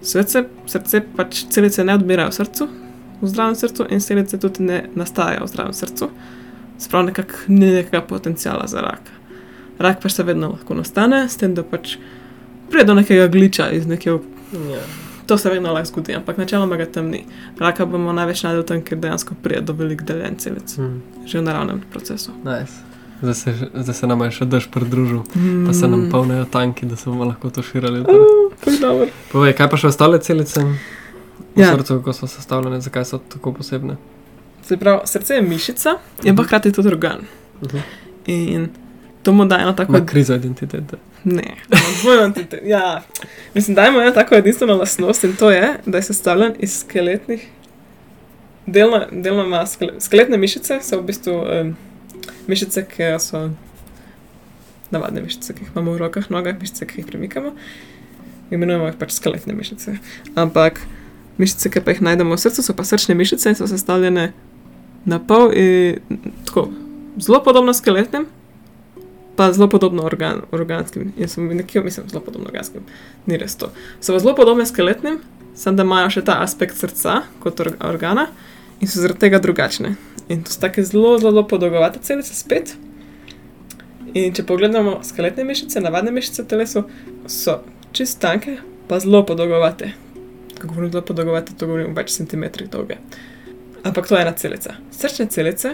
[0.03, 2.69] Srce, srce pač celice ne odmirajo v srcu,
[3.21, 6.09] v zdravem srcu in celice tudi ne nastajajo v zdravem srcu.
[6.83, 9.11] Sprav nekako ni nekega potencijala za rak.
[9.79, 11.95] Rak pa še vedno lahko nastane, s tem, da pač
[12.69, 14.19] pride do nekega gliča iz nekega.
[14.73, 14.83] Ja.
[15.25, 17.25] To se vedno lahko zgodi, ampak načeloma ga tam ni.
[17.59, 21.01] Raka bomo največ najdel tam, ker dejansko pride do velik deljen celic, Mm.
[21.25, 22.31] že v naravnem procesu.
[22.39, 22.73] Nice.
[23.21, 25.21] Zdaj se, zdaj se nam je še dež pridružil,
[25.65, 28.01] pa se nam polnijo tanki, da se bomo lahko to širili.
[28.01, 29.07] Uh.
[29.31, 30.59] Povej, kaj pa še ostale celice?
[30.59, 30.75] V
[31.55, 31.71] Ja.
[31.71, 33.95] srcu, kako so sestavljene, zakaj so tako posebne?
[34.61, 37.23] Se pravi, srce je mišica, je pa hkrati tudi organ.
[37.61, 37.79] Mhm.
[38.25, 38.67] In
[39.23, 40.97] to mu daje eno tako Ima krizo identitete.
[41.23, 41.55] Ne,
[42.01, 43.01] dvojno entite- ja.
[43.53, 47.47] Mislim, da ima eno tako edinstveno lastnost in to je, da je sestavljen iz skeletnih,
[48.65, 51.75] delno, delno ima skele, skeletne mišice, so v bistvu um,
[52.47, 53.49] mišice, ki so
[54.91, 57.55] navadne mišice, ki jih imamo v rokah, nogah, mišice, ki jih premikamo.
[58.51, 59.97] Imenujemo jih pač skeletne mišice.
[60.35, 60.79] Ampak
[61.37, 64.31] mišice, ki pa jih najdemo v srcu, so pa srčne mišice in so sestavljene
[65.05, 65.99] na pol in
[66.45, 66.69] tako
[67.19, 68.27] zelo podobno skeletnim,
[69.35, 71.13] pa zelo podobno organ, organskim.
[71.17, 72.81] Jaz sem nekje, mislim, zelo podobno organskim,
[73.25, 73.71] ni res to.
[73.99, 75.19] So pa zelo podobne skeletnim,
[75.55, 78.27] samo da imajo še ta aspekt srca kot or organa
[78.81, 79.95] in so zaradi tega drugačne.
[80.29, 82.75] In to so tako zelo, zelo podolgovate celice spet.
[84.13, 86.83] In če pogledamo skeletne mišice, navadne mišice v telesu,
[87.25, 87.61] so
[87.97, 89.93] čist tanke, pa zelo podolgovate.
[90.59, 92.99] Ko govorim zelo podolgovate, to govorim več centimetrih dolge.
[93.83, 94.77] Ampak to je ena celica.
[94.95, 95.73] Srčne celice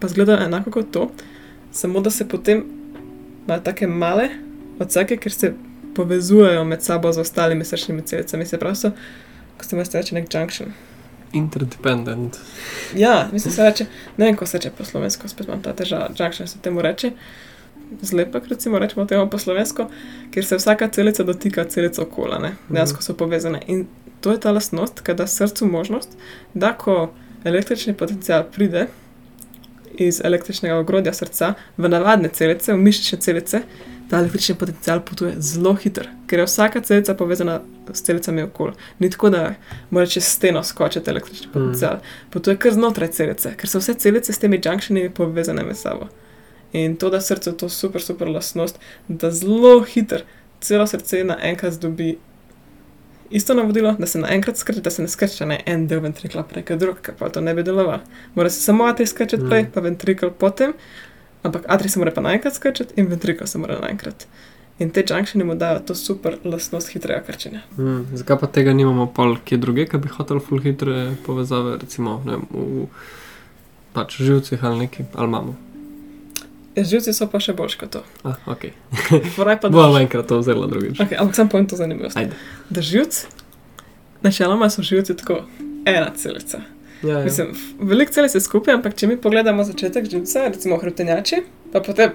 [0.00, 1.08] pa izgledajo enako kot to,
[1.72, 2.64] samo da se potem
[3.46, 4.28] imajo tako male
[4.78, 5.52] odseke, ker se
[5.94, 8.46] povezujejo med sabo z ostalimi srčnimi celicami.
[8.46, 8.90] Se pravi, so,
[9.58, 10.72] ko se imaš reče, nek junction.
[11.32, 12.36] Interdependent.
[12.96, 16.10] Ja, mislim, se reče, ne vem, ko se reče po slovensko, spet imam ta težava,
[16.18, 17.12] junction se temu reče.
[18.02, 19.88] Zlepek, recimo, rečemo temu po slovensko,
[20.30, 22.52] ker se vsaka celica dotika celice okola, ne?
[22.68, 23.62] dejansko so povezane.
[23.66, 23.86] In
[24.20, 26.14] to je ta lastnost, ki da srcu možnost,
[26.54, 27.10] da ko
[27.44, 28.86] električni potencial pride
[29.94, 33.62] iz električnega ogrodja srca v navadne celice, v mišične celice,
[34.10, 37.60] ta električni potencial potuje zelo hitro, ker je vsaka celica povezana
[37.92, 38.72] s celicami okoli.
[38.98, 39.54] Ni tako, da
[39.90, 41.94] mora čez steno skočiti električni potencial.
[41.96, 42.30] Mm.
[42.30, 46.08] Potuje kar znotraj celice, ker so vse celice s temi junctioni povezane med sabo.
[46.72, 48.78] In to, da srce to super, super lastnost,
[49.08, 50.26] da zelo hitro
[50.60, 52.18] celo srce naenkrat dobi
[53.30, 56.64] isto navodilo, da se naenkrat skrči, da se ne skrči ne en del ventrikla prej,
[56.64, 58.00] kot drug, ker pa to ne bi deloval.
[58.34, 59.70] Mora se samo atrij skrčiti prej, Mm.
[59.74, 60.72] pa ventrikl potem,
[61.42, 64.26] ampak atrij se mora pa naenkrat skrčiti in ventrikl se mora naenkrat.
[64.78, 67.60] In te junctioni mu dajo to super lastnost hitrega krčenja.
[67.76, 72.22] Hmm, zakaj pa tega nimamo pol kje druge, ki bi hotel full hitre povezave, recimo
[72.24, 72.86] vem, v
[73.92, 75.56] pač živcih ali neki, ali imamo.
[76.76, 78.02] Živci so pa še boljši kot to.
[78.22, 78.68] Ah, ok.
[79.34, 81.00] Foraj pa Bomo enkrat to vzela drugič.
[81.02, 82.16] Okay, ampak sem povem to zanimivost.
[82.16, 82.38] Ajde.
[82.70, 83.26] Da živci,
[84.22, 85.42] načeloma so živci tako
[85.84, 86.62] ena celica.
[87.02, 87.24] Ja, ja.
[87.24, 91.42] Mislim, veliko celic je skupaj, ampak če mi pogledamo začetek živca, recimo hrbtenjači,
[91.72, 92.14] pa potem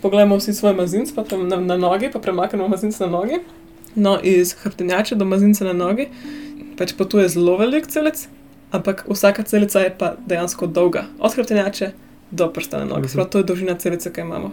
[0.00, 3.42] pogledamo vsi svoj mazinc, pa tam na, na nogi, pa premaknemo mazinc na nogi.
[3.98, 6.08] No, iz hrbtenjače do mazinca na nogi
[6.78, 8.28] pač potuje zelo veliko celic,
[8.70, 11.90] ampak vsaka celica je pa dejansko dolga, od hrbtenjače
[12.30, 13.00] do prsta na nogi.
[13.00, 13.08] Mhm.
[13.08, 14.52] Sprav, to je dolžina celice, ki jo imamo.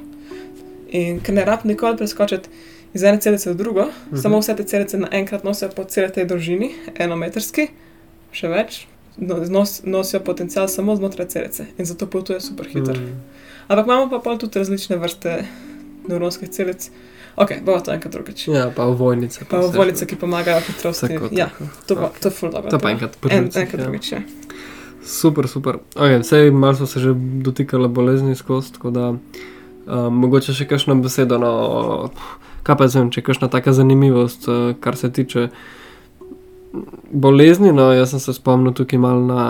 [0.89, 2.49] In ker ne rab nikoli preskočiti
[2.93, 4.17] iz ene celice v drugo, Mhm.
[4.17, 7.67] samo vse te celice naenkrat nosijo po celi tej dolžini, enometrski,
[8.31, 8.85] še več,
[9.17, 12.93] no, nos, nosijo potencial samo znotraj celice in zato potuje super hitro.
[12.93, 13.19] Mm.
[13.67, 15.45] Ampak imamo pa pol tudi različne vrste
[16.05, 16.89] nevronskih celic.
[17.35, 18.47] Ok, bomo to enkrat drugič.
[18.47, 19.43] Ja, pa ovojnice.
[19.45, 19.77] Pa vse.
[19.77, 21.07] volice, ki pomagajo hitrosti.
[21.09, 21.65] Tako, Ja, tako.
[21.87, 22.19] to, pa, Ok.
[22.19, 22.69] to je ful dobro.
[22.69, 23.77] To pa enkrat po En, enkrat ja.
[23.79, 24.21] drugič, ja.
[25.05, 25.77] Super, super.
[25.95, 29.19] Okay, Vse malo smo se že dotikali bolezni skozi, tako da um,
[30.17, 31.37] mogoče še kakšno besedo.
[31.37, 31.51] No,
[32.65, 35.49] kaj pa zvem, če je kakšna taka zanimivost, uh, kar se tiče
[37.13, 37.69] bolezni.
[37.69, 39.41] No, jaz sem se spomnil tukaj mal na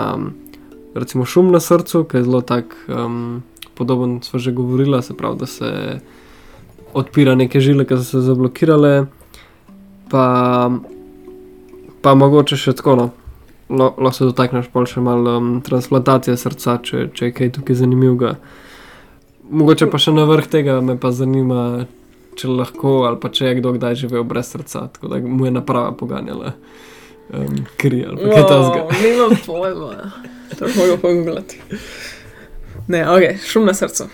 [0.94, 3.42] recimo šum na srcu, ki je zelo tak um,
[3.74, 6.00] podoben, smo že govorili, se pravi, da se
[6.92, 9.06] odpira neke žile, ki so se zablokirale.
[10.12, 10.26] Pa,
[12.04, 12.96] pa mogoče še tako.
[12.96, 13.12] No.
[13.68, 17.80] Lo- lahko se dotakneš pol še malo um, transplantacije srca, če, če je kaj tukaj
[17.80, 18.36] zanimivega.
[19.50, 21.86] Mogoče pa še na vrh tega me pa zanima,
[22.38, 25.54] če lahko ali pa če je kdo kdaj živel brez srca, tako da mu je
[25.56, 26.54] naprava poganjala
[27.34, 28.86] um, kri ali pa kaj tasga.
[29.02, 30.12] Nimam pojma.
[30.56, 31.58] To mogo pogooglati.
[32.86, 34.06] Ne, ok, šum na srcu.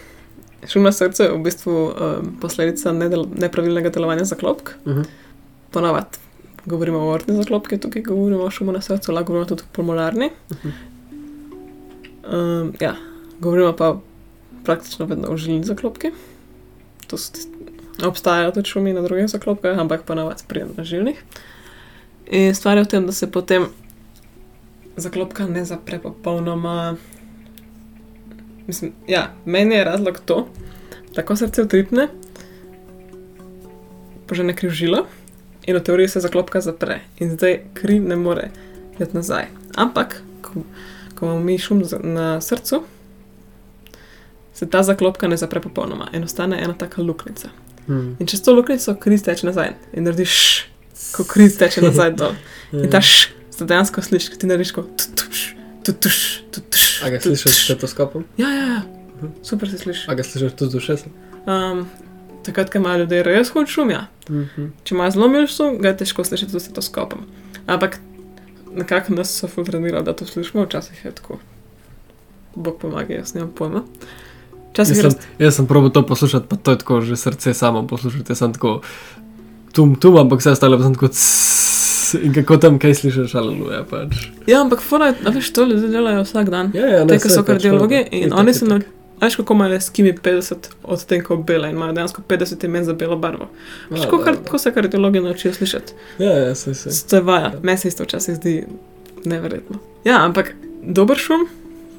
[0.65, 4.79] Šum na srcu je v bistvu um, posledica nepravilnega delovanja zaklopk.
[4.87, 5.09] Uh -huh.
[5.77, 6.32] Ponavadi
[6.67, 10.31] govorimo o ortni zaklopki, tukaj govorimo o šumu na srcu, lahko govorimo tudi o pulmonarni.
[10.53, 10.69] Mhm.
[12.33, 12.95] Um, ja,
[13.41, 13.97] govorimo pa
[14.65, 16.11] praktično vedno o žilni zaklopki.
[18.07, 21.25] Obstajajo tudi šumi na drugih zaklopkah, ampak ponavadi pridem na žilnih.
[22.31, 23.67] In stvar je v tem, da se potem
[24.97, 26.97] zaklopka ne zapre popolnoma.
[28.67, 30.49] Mislim, ja, meni je razlog to,
[31.15, 32.09] da ko srce utripne,
[34.27, 35.07] požene kri v žilo
[35.67, 38.51] in v teoriji se zaklopka zapre in zdaj kri ne more
[38.99, 39.47] iti nazaj.
[39.75, 40.63] Ampak, ko,
[41.15, 42.83] ko imamo mi šum na srcu,
[44.55, 47.49] se ta zaklopka ne zapre popolnoma in ostane ena taka luknjica.
[47.87, 48.17] Hmm.
[48.21, 50.67] In čez to luknjico kri steče nazaj in naredi š,
[51.17, 52.37] ko kriz teče nazaj dol.
[52.73, 55.43] In ta š, se dejansko slišiš, ti narediš kot tutuš,
[55.87, 56.21] tutuš,
[56.55, 56.87] tutuš.
[57.03, 58.25] A ga slišiš s stetoskopom?
[58.39, 58.83] Ja, ja, ja.
[59.19, 59.35] Mhm.
[59.43, 60.09] Super se slišiš.
[60.09, 61.13] A ga slišiš tudi z ušesom?
[61.47, 61.87] Um,
[62.47, 64.07] takrat, ko imajo ljudje res hud šum, ja.
[64.31, 64.73] Mhm.
[64.85, 67.25] Če imaš zelo mil šum, ga je težko slišati z stetoskopom.
[67.67, 67.99] Ampak
[68.75, 71.39] nekako nas so filtrirali, da to slišimo, včasih je tako.
[72.55, 73.83] Bog pomaga, jaz nimam pojma.
[74.73, 77.87] Včasih Jaz sem, jaz sem probil to poslušati, pa to je tako že srce samo
[77.87, 78.33] poslušati.
[78.33, 78.81] Jaz sem tako
[79.73, 83.85] tum, tum, ampak vse ostalo pa sem tako css, in kako tam kaj slišiš, aleluja
[83.91, 84.29] pač.
[84.47, 86.73] Ja, ampak fora, veš, to ljudje delajo vsak dan.
[86.77, 88.89] Ja, ja, Te, ki so pač, kardiologi in itak, oni so, itak.
[89.23, 90.55] Veš, kako imajo s kimi 50
[90.85, 93.45] odtenkov bele in imajo dejansko 50 imen za belo barvo.
[93.45, 93.49] A,
[93.91, 95.93] Veš, kako kar- se kardiologi naučijo slišati?
[96.19, 96.93] Ja, ja, saj, saj.
[97.11, 97.53] To je vaja, Ja.
[97.63, 98.65] meni se isto včasih zdi
[99.25, 99.79] neverjetno.
[100.05, 101.47] Ja, ampak dober šum,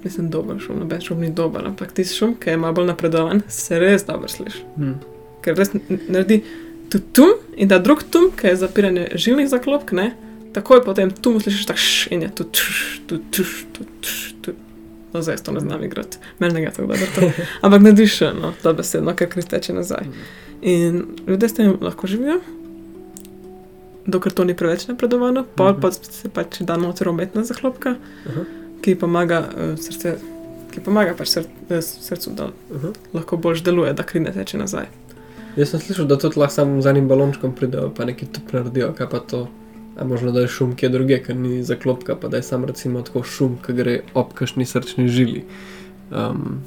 [0.03, 3.41] mislim, dober šum, noben šum ni dober, ampak tisti šum, ki je malo bolj napredovan,
[3.47, 4.63] se res dobro sliši.
[4.75, 4.91] Hm.
[5.41, 5.71] Ker res
[6.07, 6.43] naredi
[6.89, 10.11] tu tum in ta drug tum, ki je zapiranje žilnih zaklopk, ne,
[10.53, 14.51] takoj potem tum slišiš tak š in je tu tuš, tu tuš, tu tuš, tu.
[15.13, 17.27] No, zdaj to ne znam igrati, meni ne gre tako dobro to.
[17.61, 20.07] Ampak ne diše, no, da besedno, ker kriz teče nazaj.
[20.63, 20.97] In
[21.27, 22.39] ljudje s tem lahko živijo,
[24.05, 25.81] dokler to ni preveč napredovano, pol Mhm.
[25.81, 27.95] pa se pač da noter umetna zaklopka,
[28.29, 28.41] Aha.
[28.81, 30.15] ki pomaga uh, srce,
[30.71, 32.91] ki pomaga pač sr eh, srcu, da Aha.
[33.13, 34.85] lahko boljš deluje, da kri ne teče nazaj.
[35.55, 38.93] Jaz sem slišal, da tudi lahko samo z enim balončkom pridejo, pa neki tup naredijo,
[38.97, 39.47] kaj pa to.
[39.97, 42.65] A možno da je šum, ki je druge, ker ni zaklopka, pa da je sam
[42.65, 45.43] recimo tako šum, ki gre ob kašni srčni žili.
[46.11, 46.63] Um,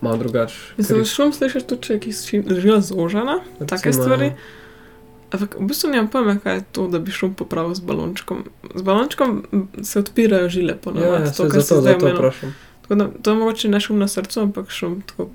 [0.00, 0.54] malo drugače.
[0.76, 2.00] Mislim, šum slišiš tudi, če
[2.36, 4.32] je žila zožana, take stvari.
[5.30, 8.44] Ampak v bistvu nimam pojma, kaj je to, da bi šum popravil z balončkom.
[8.74, 9.42] Z balončkom
[9.82, 11.24] se odpirajo žile Ja, ponovadi.
[11.24, 12.54] ja, to, to, kar se zdaj vprašam.
[12.82, 15.28] Tako da to je mogoče ne šum na srcu, ampak šum tako.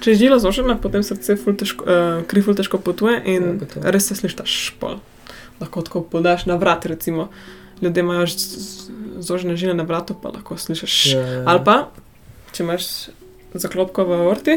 [0.00, 3.68] Če je žila zožena, potem srce ful težko, uh, kri ful težko potuje in Ja,
[3.84, 4.96] ja, res se sliši ta špol.
[5.60, 7.28] Lahko tako podaš na vrat, recimo.
[7.82, 8.26] Ljudje imajo
[9.18, 11.06] zožene žile na vratu, pa lahko slišiš.
[11.06, 11.42] Ja, ja.
[11.46, 11.88] Ali pa,
[12.52, 12.86] če imaš
[13.54, 14.56] zaklopko v orti,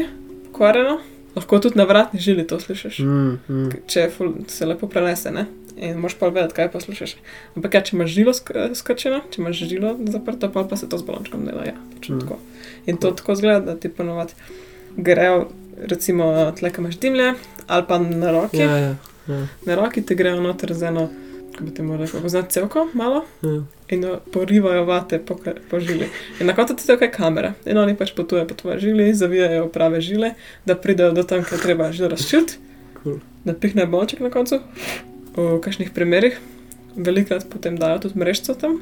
[0.52, 0.98] kvarjeno,
[1.34, 2.98] lahko tudi na vratni žili to slišiš.
[2.98, 3.70] Mm, mm.
[3.86, 5.46] Če ful, se lepo prenese, ne?
[5.78, 7.12] In moš pa vedeti, kaj poslušaš.
[7.54, 10.98] Ampak ja, če imaš žilo sk- skrčeno, če imaš žilo zaprto, pol pa se to
[10.98, 11.62] z balončkom dela.
[11.64, 11.76] Ja,
[12.08, 12.20] Mm.
[12.20, 12.38] tako.
[12.86, 14.32] In to tako zgleda, da ti ponovadi
[14.96, 15.48] grejo,
[15.80, 17.34] recimo, tle, ko imaš dimlje,
[17.66, 18.58] ali pa na roki.
[18.58, 18.96] Ja, ja,
[19.28, 21.08] ja, Na roki ti grejo noter z eno,
[21.52, 23.24] kako bi ti mu rekel, poznati celko, malo.
[23.42, 23.62] ja.
[23.88, 25.36] In jo porivajo vate po,
[25.70, 26.08] po žili.
[26.40, 27.54] In na koncu ti je kaj kamera.
[27.64, 31.60] In oni pač potujejo po tvoje žili, zavijajo prave žile, da pridejo do tam, kjer
[31.60, 32.58] treba žilo razširiti,
[32.98, 33.18] Cool.
[33.44, 34.58] da pihne bolček na koncu.
[35.34, 36.38] V kakšnih primerih,
[36.96, 38.80] velikrat potem dajo tudi mrežico tam.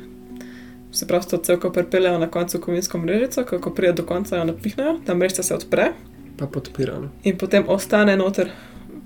[0.92, 4.44] Se pravi, to celko pripeljejo na koncu kovinsko mrežico, ko ko pride do konca, jo
[4.44, 5.92] napihnejo, ta mrežica se odpre
[6.36, 7.11] Pa podpiram.
[7.22, 8.49] in potem ostane noter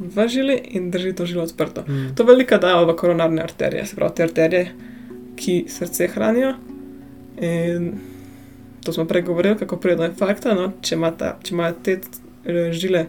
[0.01, 1.85] v žili in drži to žilo odprto.
[1.89, 2.15] Mm.
[2.17, 4.73] To velika dajo v koronarne arterije, se pravi, te arterije,
[5.37, 6.55] ki srce hranijo.
[7.41, 7.93] In
[8.85, 10.55] to smo prej govorili, kako pride do infarkta.
[10.55, 10.73] No?
[10.83, 13.07] Če, ima ta, če imajo te eh, žile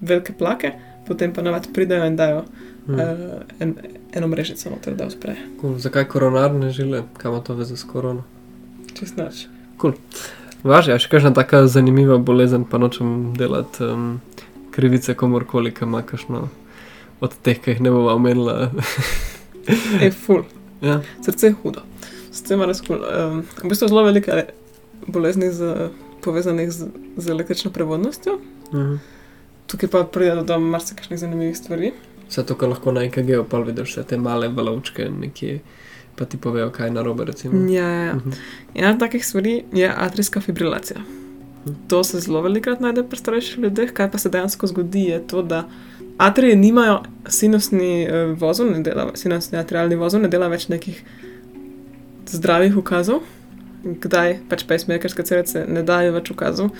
[0.00, 0.72] velike plake,
[1.06, 2.44] potem pa navad pridejo in dajo
[2.86, 2.94] Mm.
[2.94, 3.74] uh, en,
[4.12, 5.34] eno mrežico noter, da odpre.
[5.60, 5.78] Cool.
[5.78, 8.22] Zakaj koronarne žile, kam ima to veze s korono?
[8.94, 9.46] Čist noč.
[10.62, 14.20] Važi, a še kakšna taka zanimiva bolezen, pa nočem delati um,
[14.76, 16.48] krivice komorkoli, ki ima kakšno
[17.24, 18.70] od teh, ki jih ne bova omenila.
[20.02, 20.44] Je full.
[20.84, 21.00] ja.
[21.24, 21.82] Srce je hudo.
[22.32, 23.00] Srce ima res kul.
[23.00, 24.44] Um, v bistvu zelo velike
[25.06, 25.88] bolezni z,
[26.24, 28.38] povezanih z, z električno prevodnostjo.
[28.74, 28.98] Mhm.
[29.66, 31.90] Tukaj pa pride do marsikšnih zanimivih stvari.
[32.28, 35.58] Vse to, kar lahko na EKG-u pa vidiš, vse te male valovčke nekje,
[36.18, 37.64] pa ti povejo, kaj je narobe, recimo.
[37.70, 38.14] Ja, ja, ja.
[38.14, 38.30] Mhm.
[38.74, 41.00] Ena od takih stvari je atrijska fibrilacija.
[41.88, 43.92] To se zelo velikokrat najde pri starejših ljudeh.
[43.92, 45.64] Kaj pa se dejansko zgodi, je to, da
[46.18, 51.02] atrije nimajo sinusni uh, vozov, ne dela, sinusni atrialni vozov, ne dela več nekih
[52.30, 53.22] zdravih ukazov.
[53.84, 56.70] Kdaj pač pacemakerske celice ne dajo več ukazov,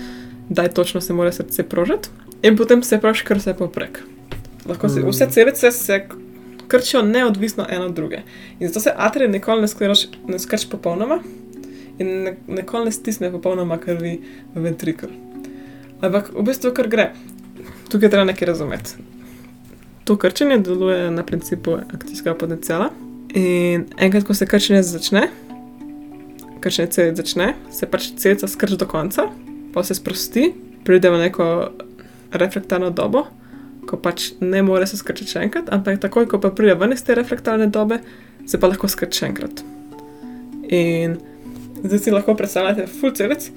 [0.49, 2.09] kdaj točno se mora srce prožiti,
[2.43, 4.01] in potem se proži kar vse poprek.
[4.67, 5.09] Lahko se Mm.
[5.09, 6.01] vse celice se
[6.67, 8.21] krčijo neodvisno ena od druge.
[8.59, 11.19] In zato se atrije nikoli ne, skleroš, ne skrči popolnoma
[11.99, 14.19] in ne, nikoli ne stisne popolnoma krvi
[14.55, 15.09] v ventrikl.
[16.01, 17.11] Ampak v bistvu kar gre.
[17.89, 18.97] Tukaj treba nekaj razumeti.
[20.05, 22.91] To krčenje deluje na principu akcijskega potencijala.
[23.35, 25.27] In enkrat, ko se krčenje začne,
[26.63, 29.27] krčenje celic začne, se pač celica skrči do konca,
[29.73, 30.53] pa se sprosti,
[30.87, 31.47] pride v neko
[32.31, 33.25] reflektarno dobo,
[33.87, 37.03] ko pač ne more se skrčiti še enkrat, ampak takoj, ko pa pride ven iz
[37.03, 37.99] te reflektarne dobe,
[38.47, 39.63] se pa lahko skrči še enkrat.
[40.71, 41.19] In
[41.83, 43.49] zdaj si lahko predstavljate full celic,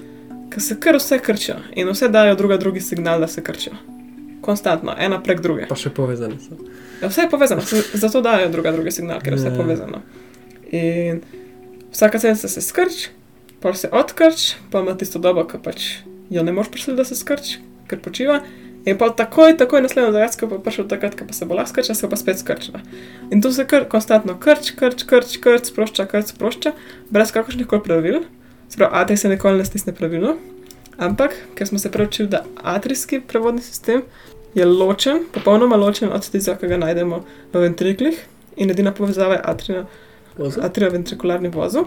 [0.49, 3.73] ki se kar vse krčijo in vse dajo druga drugi signal, da se krčijo.
[4.41, 5.67] konstantno, ena prek druge.
[5.69, 6.55] Pa še povezani so.
[7.01, 7.61] Ja, vse je povezano,
[7.93, 9.57] zato dajo druga drugi signal, ker je vse Ja.
[9.57, 10.01] povezano.
[10.71, 11.21] In
[11.91, 13.09] vsaka celica se skrč,
[13.59, 15.85] pa se odkrč, pa ima tisto dobo, ki pač
[16.29, 17.57] jo ne moreš prisiliti, da se skrč,
[17.87, 18.41] ker počiva.
[18.85, 21.95] In pa takoj, takoj naslednjo zajacko pa prišel takrat, ko pa se bo lahko skrčila,
[21.95, 22.81] se pa spet skrčila.
[23.31, 26.73] In tu se kar konstantno krč, krč, krč, krč, sprošča, krč, sprošča,
[27.09, 28.19] brez kakršnih koli pravil.
[28.69, 30.35] Se pravi, atrij se nikoli ne stisne pravilno.
[30.97, 34.01] Ampak, ker smo se preučili, da atrijski prevodni sistem
[34.53, 37.23] je ločen, popolnoma ločen od tistega, ki ga najdemo
[37.53, 38.19] v ventriklih
[38.57, 39.85] in edina povezava je atrija,
[40.61, 41.85] atrioventrikularni vozu.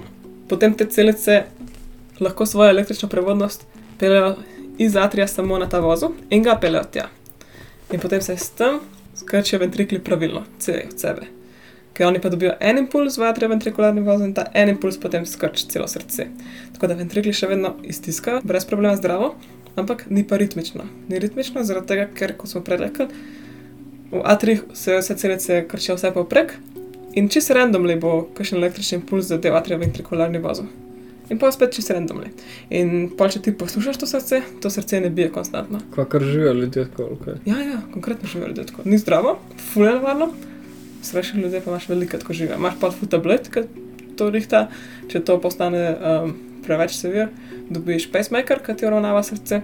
[0.49, 1.45] Potem te celice
[2.21, 3.67] lahko svojo električno prevodnost
[3.99, 4.37] peljejo
[4.79, 7.09] iz atrija samo na ta vozu in ga peljejo tja.
[7.93, 8.81] In potem se s tem
[9.17, 11.27] skrčijo ventrikli pravilno, celi od sebe.
[11.95, 15.69] Ker oni pa dobijo en impuls v atrioventrikularni vozu in ta en impuls potem skrči
[15.71, 16.27] celo srce.
[16.75, 19.35] Tako da ventrikli še vedno iztiskajo, brez problema zdravo,
[19.77, 20.89] ampak ni pa ritmično.
[21.09, 23.07] Ni ritmično zaradi tega, ker, kot smo prej rekli,
[24.11, 26.57] v atrijih se vse celice krčijo vse povprek
[27.15, 30.67] in čisto randomly bo kakšen električni impuls zadev atrioventrikularni vozu.
[31.31, 32.29] In pa spet čisto randomly.
[32.71, 35.81] In pa če ti poslušaš to srce, to srce ne bije konstantno.
[35.95, 37.39] Kakor živijo ljudje tako, okay.
[37.49, 38.83] Ja, ja, konkretno živijo ljudje tako.
[38.85, 39.39] Ni zdravo,
[39.73, 40.29] fulje nevarno,
[41.03, 42.57] srečni ljudje pa imaš veliko tako živijo.
[42.57, 43.65] Imaš pa ful tablet, ki
[44.19, 44.67] to rihta,
[45.09, 47.33] če to postane um, preveč sevir,
[47.71, 49.63] dobiš pacemaker, ki ti uravnava srce.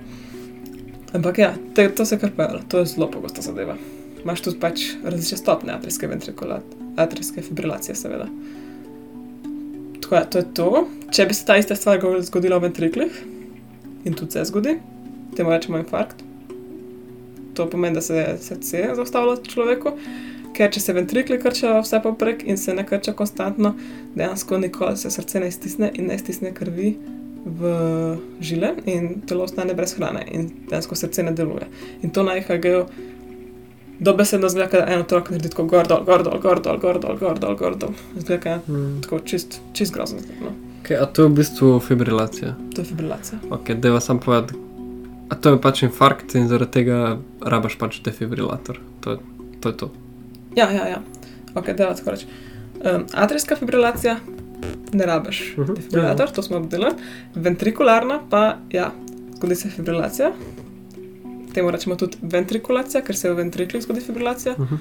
[1.12, 3.76] Ampak ja, te, to se kar pojavlja, to je zelo pogosta zadeva.
[4.22, 8.28] Imaš tudi pač različne stopne atrijske ventrikulacije, atrijske fibrilacije, seveda.
[10.00, 10.88] Tako da, to je to.
[11.12, 13.20] Če bi se ta ista stvar go- zgodila v ventriklih,
[14.04, 14.78] in tudi se zgodi,
[15.36, 16.22] temu rečemo infarkt,
[17.54, 19.92] to pomeni, da se srce zaustavlja človeku,
[20.56, 23.74] ker če se ventrikli krčijo vse poprek in se ne krčijo konstantno,
[24.14, 26.94] dejansko nikoli se srce ne iztisne in ne iztisne krvi
[27.44, 27.70] v
[28.40, 31.68] žile in telo ostane brez hrane in dejansko srce ne deluje.
[32.02, 32.84] In to na EKG-ju
[34.00, 37.16] dobesedno zgleda, da en otrok naredi tako gor dol, gor dol, gor dol, gor dol,
[37.16, 37.90] gor dol, gor dol.
[38.16, 39.00] Zgleda, da je Mm.
[39.02, 40.18] tako čist, čist grozno.
[40.40, 40.50] No.
[40.82, 42.54] Okay, a to je v bistvu fibrilacija.
[42.74, 43.38] To je fibrilacija.
[43.50, 44.54] Ok, deva sam povedati.
[45.28, 48.78] A to je pač infarkt in zaradi tega rabaš pač defibrilator.
[49.00, 49.18] To, je-
[49.60, 49.90] to je to.
[50.56, 51.02] Ja, ja, ja.
[51.54, 52.26] Ok, da tako reči.
[52.76, 54.16] Um, atrijska fibrilacija,
[54.92, 56.94] ne rabiš Mhm, defibrilator, to smo obdelali.
[57.34, 58.90] Ventrikularna pa, ja,
[59.36, 60.32] zgodi se fibrilacija.
[61.54, 64.54] Temu rečemo tudi ventrikulacija, ker se v ventriklih zgodi fibrilacija.
[64.58, 64.74] Mhm.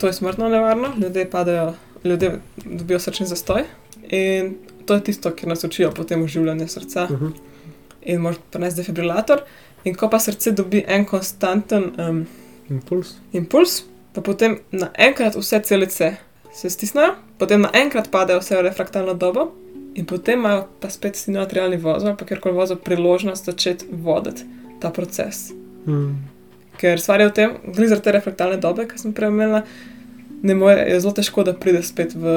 [0.00, 1.74] To je smrtno nevarno, ljudje padajo,
[2.04, 3.64] ljudje dobijo srčni zastoj.
[4.08, 4.54] In
[4.86, 7.08] to je tisto, kar nas učijo potem oživljanje srca.
[7.10, 7.26] Mhm.
[8.02, 9.42] In moraš prenesti defibrilator.
[9.84, 12.26] In ko pa srce dobi en konstanten um,
[12.70, 13.14] Impuls.
[13.32, 13.82] impuls,
[14.12, 16.16] pa potem naenkrat vse celice
[16.54, 19.50] se stisnejo, potem naenkrat padejo vse v refraktalno dobo,
[19.94, 24.46] in potem imajo pa spet sinoatrialni voz, ali pa kjerkoli vozo priložnost začeti voditi
[24.80, 25.50] ta proces.
[25.90, 26.10] Mm.
[26.80, 29.64] Ker stvar je v tem, glede zaradi te refraktalne dobe, ki sem prej omenila,
[30.42, 32.36] ne more, je zelo težko, da prideš spet v,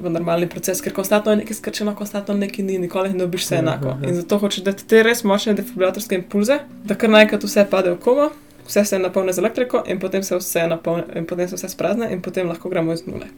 [0.00, 3.58] v normalni proces, ker konstantno je nekaj skrčeno, konstantno nekaj ni, nikoli ne dobiš vse
[3.60, 3.90] enako.
[3.92, 4.08] ja.
[4.08, 7.98] In zato hočeš dati te res močne defibrilatorske impulze, da kar naenkrat vse pade v
[8.00, 8.30] komo,
[8.64, 12.08] vse se napolni z elektriko in potem se vse napolni, in potem se vse sprazne
[12.14, 13.28] in potem lahko gremo iz nule.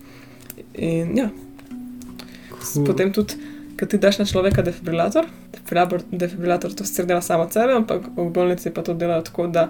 [0.79, 1.31] In ja,
[2.65, 2.87] Cool.
[2.87, 3.35] potem tudi,
[3.81, 8.31] ko ti daš na človeka defibrilator, defibrilator, defibrilator to sicer dela samo sebe, ampak v
[8.31, 9.68] bolnici pa to delajo tako, da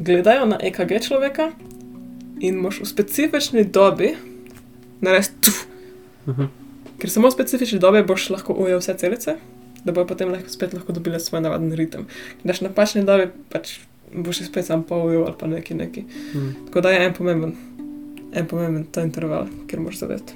[0.00, 1.50] gledajo na EKG človeka
[2.40, 4.14] in moš v specifični dobi
[5.00, 5.64] narediti tuf,
[6.26, 6.44] Mhm.
[6.98, 9.36] ker samo v specifični dobi boš lahko ujel vse celice,
[9.84, 12.06] da bojo potem lahko spet lahko dobile svoj navaden ritem.
[12.42, 13.78] Če daš na napačni dobi, pač
[14.12, 16.04] boš jih spet sam povil ali pa neki neki.
[16.34, 16.52] Mm.
[16.66, 17.54] Tako da je en pomemben,
[18.32, 20.32] en pomemben ta interval, kjer moraš zadeti.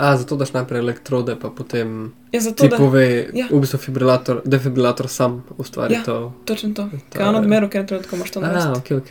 [0.00, 3.46] A, zato daš najprej elektrode, pa potem Ja, zato ti da, pove, Ja.
[3.46, 6.02] v bistvu fibrilator, defibrilator sam ustvari Ja.
[6.02, 6.32] to.
[6.44, 6.82] točno to.
[6.84, 8.94] To Kaj on je- odmeru, ker moraš to A, narediti.
[8.94, 9.10] ok, ok.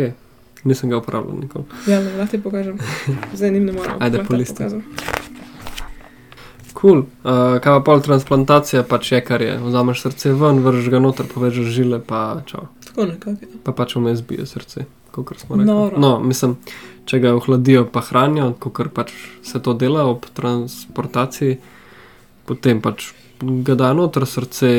[0.64, 1.66] Nisem ga uporabljal nikoli.
[1.88, 2.78] Ja, ne, lahko ti pokažem.
[3.34, 3.96] Zdaj njim ne morem.
[4.00, 4.54] Ajde, lahko po ti listu.
[4.56, 4.84] pokažem.
[6.74, 7.00] Cool.
[7.00, 7.06] Uh,
[7.56, 9.58] kaj pa pol transplantacija, pač je kar je.
[9.60, 12.68] Vzameš srce ven, vržeš ga noter, povežeš žile, pa čau.
[12.86, 13.38] Tako nekako.
[13.42, 13.60] ja.
[13.64, 15.66] Pa pač vmes bije srce, kot smo rekli.
[15.66, 16.00] Noro.
[16.00, 16.56] No, mislim,
[17.10, 19.10] če ga ohladijo, pa hranijo, kot pač
[19.42, 21.58] se to dela ob transportaciji,
[22.46, 23.10] potem pač
[23.42, 24.70] ga da noter, srce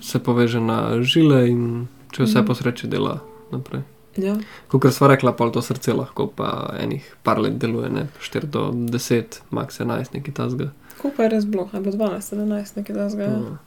[0.00, 1.62] se poveže na žile in
[2.10, 2.46] če vse Mhm.
[2.46, 3.20] po sreči dela
[3.52, 3.82] naprej.
[4.16, 4.34] Ja.
[4.68, 8.70] Kot smo rekla, pol to srce lahko pa enih par let deluje, ne 4 do
[8.72, 10.70] 10, max 11, nekaj tasga.
[10.96, 13.22] Skupaj je res bilo, bilo 12, 11, nekaj tasga.
[13.22, 13.58] Ja, No.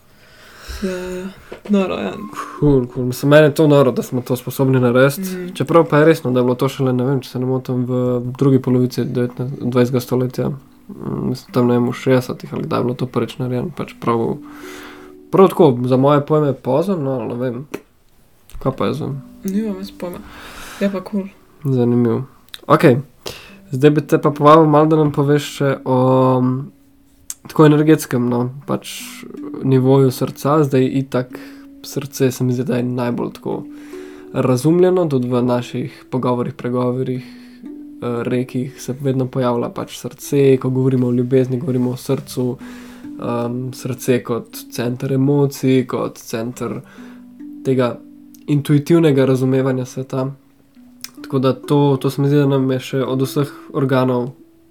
[0.84, 1.28] Ja, ja.
[1.70, 2.14] Noro, ja.
[2.60, 3.06] Cool, cool.
[3.06, 5.36] Mislim, meni je to noro, da smo to sposobni narediti.
[5.36, 5.54] Mm.
[5.56, 7.86] Čeprav pa je resno, da je bilo to šele, ne vem, če se ne motim,
[7.86, 10.00] v drugi polovici 19, 20.
[10.00, 10.50] stoletja,
[10.90, 13.70] Mm, mislim, tam ne vem, v 60-ih ali kdaj je bilo to prvič narejeno.
[13.78, 14.38] Pač prav,
[15.32, 17.68] prav tako, za moje pojme pozem, no, ne vem.
[18.60, 19.20] Kaj pa jaz vem?
[19.46, 20.18] Nimam več pojma.
[20.82, 21.30] Je pa kul.
[21.30, 21.76] Cool.
[21.76, 22.24] Zanimivo.
[22.66, 22.86] Ok,
[23.72, 26.00] zdaj bi te pa povabil malo, da nam poveš še o
[26.42, 26.50] m,
[27.50, 28.94] tako energetskem no, pač,
[29.64, 30.64] nivoju srca.
[30.64, 31.40] Zdaj itak
[31.84, 33.64] srce se mi zdi, da je najbolj tako
[34.34, 41.08] razumljeno, tudi v naših pogovorih, pregovorih, eh, rekih se vedno pojavlja pač srce, ko govorimo
[41.08, 42.58] o ljubezni, govorimo o srcu.
[43.20, 46.78] Um, srce kot center emocij, kot center
[47.66, 47.98] tega
[48.48, 50.32] intuitivnega razumevanja sveta.
[51.24, 54.30] Tako da to, to se mi zdi, da nam je še od vseh organov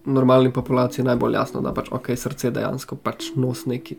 [0.09, 3.98] normalni populaciji najbolj jasno, da pač ok, srce dejansko pač nos neki,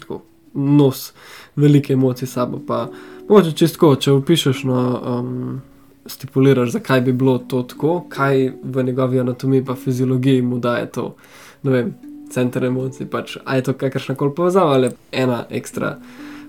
[0.00, 0.22] tako
[0.54, 1.12] nos
[1.56, 2.60] velike emocije sabo.
[2.66, 2.86] Pa
[3.28, 5.60] mogoče čistko, če opišeš, no, um,
[6.06, 11.14] stipuliraš, zakaj bi bilo to tako, kaj v njegovi anatomiji pa fiziologiji mu daje to,
[11.62, 11.92] ne vem,
[12.32, 15.96] center emocij, pač a je to kakršna koli povezava ali ena ekstra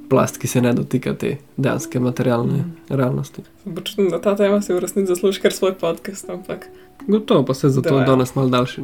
[0.09, 2.95] plast, ki se ne dotika te dejanske materialne mm.
[2.97, 3.43] realnosti.
[3.75, 6.65] Počutim, da ta tema si v resnici zasluži kar svoj podcast, ampak.
[7.07, 8.05] Gotovo pa se zato Da, ja.
[8.05, 8.81] danes malo daljši.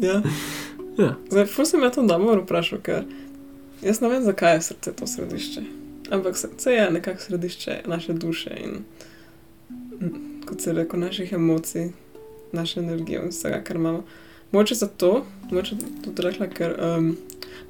[0.00, 0.22] Ja.
[0.98, 1.14] Ja.
[1.30, 3.04] Zdaj, ful sem jaz to dobro vprašal, ker
[3.82, 5.62] jaz ne vem, zakaj je srce to središče.
[6.10, 8.84] Ampak srce je nekako središče naše duše in,
[10.46, 11.90] kot se reko, naših emocij,
[12.52, 14.04] naše energije in vsega, kar imamo.
[14.52, 17.16] Moče zato, moče tudi rekla, ker um,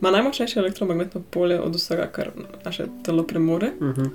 [0.00, 2.30] ima najmočnejše elektromagnetno polje od vsega, kar
[2.64, 3.72] naše telo premore.
[3.80, 4.08] Uh -huh.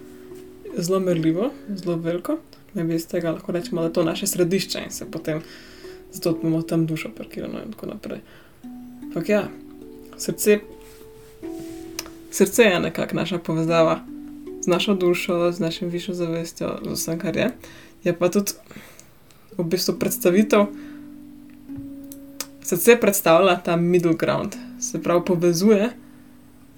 [0.77, 2.37] zelo merljivo, zelo veliko.
[2.73, 5.41] Ne bi iz tega lahko rečemo, da je to naše središče in se potem
[6.11, 8.19] zato imamo tam dušo parkirano in tako naprej.
[9.03, 9.47] Ampak ja,
[10.17, 10.59] srce,
[12.31, 13.99] srce je nekako naša povezava
[14.61, 17.51] z našo dušo, z našim višjo zavestjo, z vsem, kar je.
[18.03, 18.51] Je pa tudi
[19.57, 20.65] v bistvu predstavitev.
[22.63, 25.89] Srce predstavlja ta middle ground, se pravi povezuje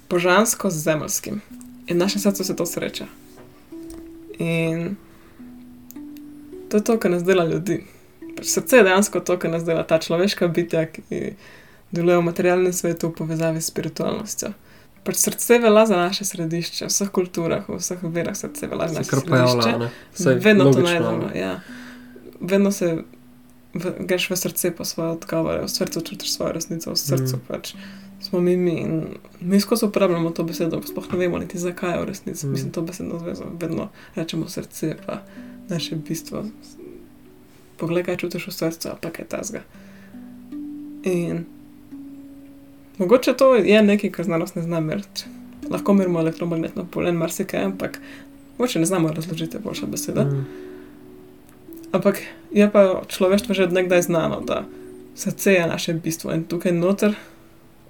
[0.09, 1.41] božansko z zemeljskim.
[1.87, 3.05] In naše srce se to sreča.
[4.39, 4.95] In
[6.71, 7.81] to je to, kar nas dela ljudi.
[8.31, 11.33] Pač srce je dejansko to, kar nas dela ta človeška bitja, ki
[11.91, 14.53] deluje v materialnem svetu v povezavi s spiritualnostjo.
[15.03, 18.95] Pač srce velja za naše središče, v vseh kulturah, v vseh verah srce velja za
[18.95, 19.29] naše kar središče.
[19.29, 19.89] pojavlja, ne?
[20.13, 21.25] Saj Vedno to logično, najdemo.
[21.25, 21.39] ne.
[21.39, 21.53] Ja.
[22.41, 23.03] Vedno se
[23.73, 27.41] v- greš v srce po svoje odgovore, v srcu čutiš svojo resnico, v srcu Mm.
[27.47, 27.73] pač
[28.21, 28.71] smo mi mi.
[28.73, 29.05] In
[29.41, 32.45] mi skozi uporabljamo to besedo, sploh ne vemo niti zakaj je v resnici.
[32.45, 32.51] Mm.
[32.51, 35.21] Mislim, to besedno zvezo vedno rečemo srce, pa
[35.71, 36.45] naše bistvo.
[37.77, 39.63] Poglej, kaj čutiš v srcu, pa kaj tazga.
[41.03, 41.45] In
[42.97, 45.25] mogoče to je nekaj, kar znanost ne zna meriti.
[45.69, 47.99] Lahko merimo elektromagnetno polje in marsikaj, ampak
[48.57, 50.23] mogoče ne znamo razložiti, je boljša beseda.
[50.23, 50.45] Mm.
[51.91, 54.63] Ampak je pa človeštvo že od nekdaj znano, da
[55.15, 57.15] srce je naše bistvo in tukaj noter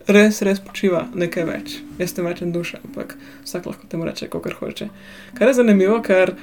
[0.07, 1.75] res, res počiva nekaj več.
[1.99, 4.89] Jaz ne rečem duša, ampak vsak lahko temu reče, kar hoče.
[5.37, 6.35] Kar je zanimivo, ker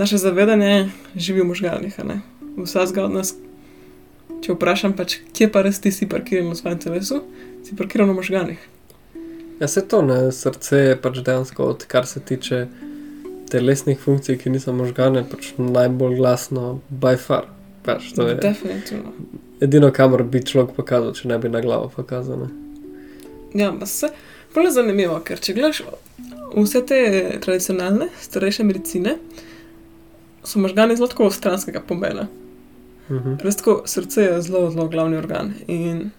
[0.00, 1.54] naše zavedanje živi v
[2.04, 2.20] ne.
[2.56, 3.34] Vsakega od nas,
[4.40, 7.22] če vprašam, pač, kje pa res ti si parkiran v svojem telesu,
[7.64, 8.60] si parkiran v možganih.
[9.60, 12.66] Ja, se to ne, srce je pač dejansko, od kar se tiče
[13.52, 17.50] telesnih funkcij, ki niso možgane, pač najbolj glasno, by far.
[17.84, 19.12] Pač to je Definitivno.
[19.60, 22.44] edino, kamor bi človek pokazal, če ne bi na glavo pokazal.
[22.44, 22.48] Ne?
[23.56, 24.08] Ja, pa se
[24.54, 25.84] bolj je zanimivo, ker če gledaš
[26.56, 27.00] vse te
[27.40, 29.16] tradicionalne, starejše medicine,
[30.44, 32.26] so možgani zelo tako stranskega pomena.
[33.10, 33.34] Mhm.
[33.42, 36.10] Res tako srce je zelo, zelo glavni organ in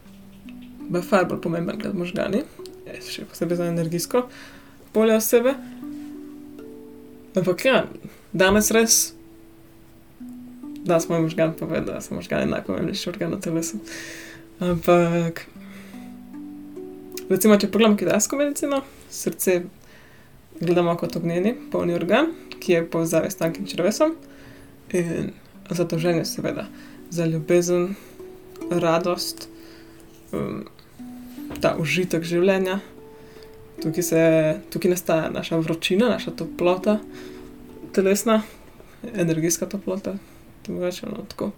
[0.94, 2.44] je far bolj pomemben kot možgani,
[2.86, 4.26] je še posebej za energijsko
[4.92, 5.54] polje osebe.
[7.36, 7.86] Ampak ja,
[8.34, 9.14] danes res,
[10.84, 13.80] da smo jim možgan povedali, da so možgani najpomembnejši organ na telesu.
[14.60, 15.46] Ampak,
[17.30, 19.62] recimo, če pogledamo kitajsko medicino, srce
[20.62, 24.16] gledamo kot ognjeni, polni organ, ki je v povezavi s tankim črvesom
[24.94, 25.32] in
[25.70, 26.66] zadolžen je seveda
[27.10, 27.96] za ljubezen,
[28.70, 29.48] radost,
[30.32, 30.64] um,
[31.62, 32.80] ta užitek življenja.
[33.82, 34.24] Tukaj, se,
[34.72, 37.00] tukaj nastaja naša vročina, naša toplota,
[37.96, 38.42] telesna,
[39.14, 40.16] energijska toplota.
[40.66, 41.52] Drugače, no, tako.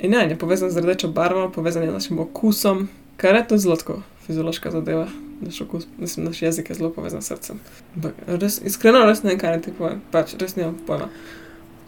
[0.00, 2.88] In ja, je povezan z rdečo barvo, povezan je z našim okusom,
[3.20, 5.08] kar je to zelo tako fiziološka zadeva.
[5.40, 7.60] Naš okus, mislim, naš jezik je zelo povezan s srcem.
[7.96, 10.02] Ampak res, iskreno, res ne vem, kaj naj ti povem.
[10.12, 11.08] Pač res nimam pojma.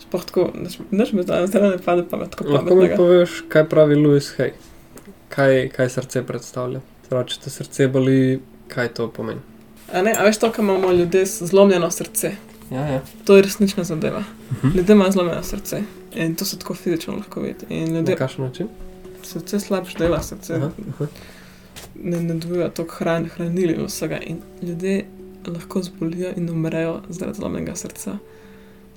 [0.00, 0.46] Sploh tako,
[0.90, 4.54] noč mi zdaj zdaj ne pade pamet, tako Lahko mi poveš, kaj pravi Louis Hay?
[5.32, 6.80] Kaj, kaj srce predstavlja?
[7.08, 8.40] Prav, če te srce boli,
[8.72, 9.40] kaj to pomeni?
[9.92, 12.32] A ne, a veš to, kar imamo ljudje z zlomljeno srce.
[12.72, 13.00] Ja, ja.
[13.28, 14.24] To je resnična zadeva.
[14.52, 14.76] Mhm.
[14.76, 15.82] Ljudje imajo zlomljeno srce.
[16.14, 17.66] In to se tako fizično lahko vidi.
[17.68, 18.68] In Na ljudje, kakšen način?
[19.22, 21.06] srce slabš dela, srce Aha, aha.
[22.02, 24.18] Ne, ne dobiva toliko hran, hranil in vsega.
[24.20, 25.04] In ljudje
[25.46, 28.18] lahko zbolijo in umrejo zaradi zlomljenega srca.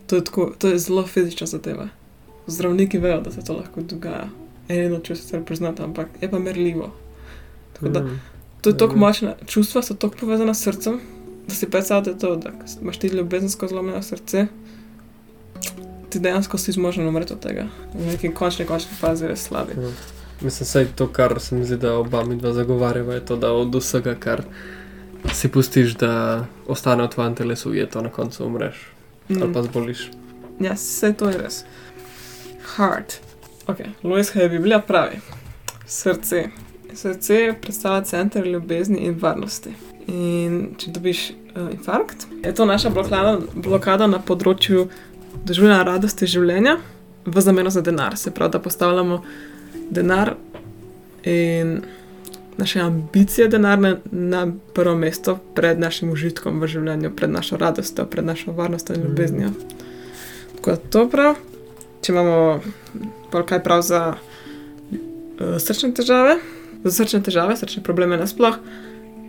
[0.07, 1.88] To je, tako, to je zelo fizična zadeva.
[2.47, 4.27] zdravniki vejo, da se to lahko dogaja.
[4.67, 6.91] Eno noč se priznati, ampak je pa merljivo.
[7.73, 8.21] Tako da Mm.
[8.61, 10.99] to je tako močno, čustva so tako povezana s srcem,
[11.47, 14.47] da si predstavljate to, da imaš ti ljubezensko zlomljeno srce,
[16.09, 17.67] ti dejansko si zmožen umreti od tega.
[17.93, 19.71] V neki končni, končni fazi res slabi.
[19.81, 19.89] Ja.
[20.41, 23.36] Mislim, da je to, kar se mi zdi, da oba mi dva zagovarjava, je to,
[23.36, 24.43] da od vsega, kar
[25.33, 28.91] si pustiš, da ostane v tvojem telesu, je to na koncu umreš
[29.29, 29.63] ali pa Mm.
[29.63, 30.09] zboliš.
[30.59, 31.63] Ja, vse to je res.
[32.75, 33.13] Heart.
[33.67, 35.17] Ok, Louis Hay Biblija pravi:
[35.86, 36.43] Srce.
[36.93, 39.73] Srce predstavlja center ljubezni in varnosti.
[40.07, 44.88] In če dobiš uh, infarkt, je to naša blokada, blokada na področju
[45.45, 46.77] doživljanja radosti življenja
[47.25, 48.17] v zameno za denar.
[48.17, 49.23] Se pravi, da postavljamo
[49.89, 50.36] denar
[51.23, 51.81] in
[52.57, 58.25] naše ambicije denarne na prvo mesto pred našim užitkom v življenju, pred našo radostjo, pred
[58.25, 59.09] našo varnostjo in Mhm.
[59.09, 59.49] ljubeznijo.
[60.55, 61.36] Tako da to prav,
[62.01, 62.61] če imamo
[63.45, 66.38] kaj prav za uh, srčne težave,
[66.83, 68.55] za srčne težave, srčne probleme nasploh,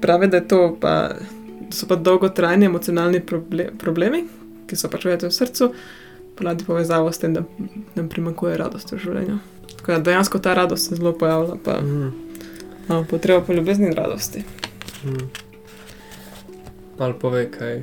[0.01, 1.17] pravi, da, to pa,
[1.61, 4.25] da so pa dolgotrajni emocionalni proble problemi,
[4.67, 5.73] ki so pač v srcu,
[6.37, 7.43] poladi povezavo s tem, da
[7.95, 9.39] nam primanjkuje radosti v življenju.
[9.87, 12.13] Tako da dejansko ta radost se zelo pojavlja, pa Mm.
[12.89, 14.43] imamo potrebo po ljubezni in radosti.
[15.05, 15.29] Mm.
[16.99, 17.83] Malo pove, kaj,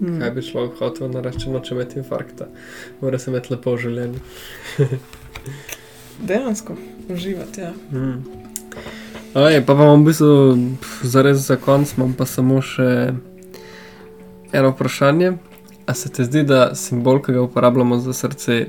[0.00, 0.20] Mm.
[0.20, 2.46] kaj bi človek hotel narediti, če noče imeti infarkta.
[3.00, 4.18] Mora se imeti lepo v življenju.
[6.28, 6.76] Dejansko
[7.08, 7.72] uživati, ja.
[7.92, 8.24] Mm.
[9.34, 10.58] Oj, pa imam v bistvu
[11.02, 13.12] zares za konc, imam pa samo še
[14.52, 15.32] eno vprašanje.
[15.86, 18.66] A se ti zdi, da simbol, ki ga uporabljamo za srce,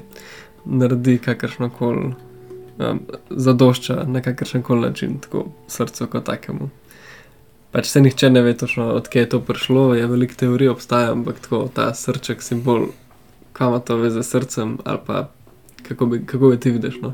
[0.65, 2.13] naredi kakršno koli,
[2.91, 6.69] um, zadošča na kakršen koli način, tako srcu kot takemu?
[7.71, 11.39] Pač se nihče ne ve točno, odkje je to prišlo, je veliko teorij obstaja, ampak
[11.39, 12.85] tako ta srček simbol,
[13.53, 15.29] kam ima to veze s srcem, ali pa
[15.87, 17.01] kako bi, kako bi ti vidiš.
[17.01, 17.13] No?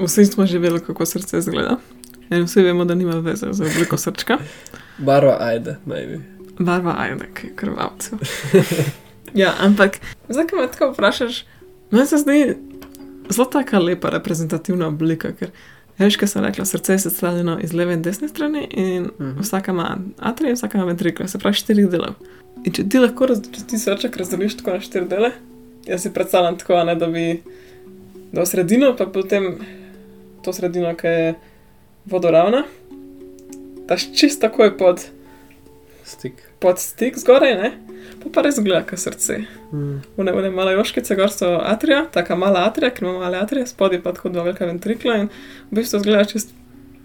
[0.00, 1.76] Vsi smo že vedeli, kako srce izgleda.
[2.30, 4.38] In vsi vemo, da nima veze z obliko srčka.
[5.06, 6.20] Barva ajde, maybe.
[6.58, 8.18] Barva ajnek, krvavcev.
[9.42, 9.98] ja, ampak
[10.50, 11.44] ko me tako vprašaš,
[11.90, 12.56] meni se zdi
[13.30, 15.50] zelo taka lepa reprezentativna oblika, ker
[15.98, 19.40] veš, kaj sem rekla, srce je sestavljeno iz leve in desne strani in Mhm.
[19.40, 22.14] vsaka ima atrij, vsaka ima ventrikle, se pravi štirih delov.
[22.64, 25.32] In če ti lahko, če ti srček razdeliš tako na štiri dele,
[25.86, 27.42] jaz si predstavljam tako, ne, da bi
[28.32, 29.58] dal sredino, pa potem
[30.44, 31.34] to sredino, ki je
[32.06, 32.64] vodoravna,
[33.88, 35.02] daš čisto takoj pod,
[36.04, 36.32] Stik.
[36.60, 37.70] pod stik zgoraj, ne?
[38.22, 39.42] Pa pa res gleda, kot srce.
[39.72, 40.00] Mm.
[40.16, 44.02] One, one male joškice, gor so atrija, taka mala atrija, ker ima male atrije, spodaj
[44.02, 45.30] pa tako dva velika ventrikla in
[45.70, 46.54] v bistvu zgleda čist.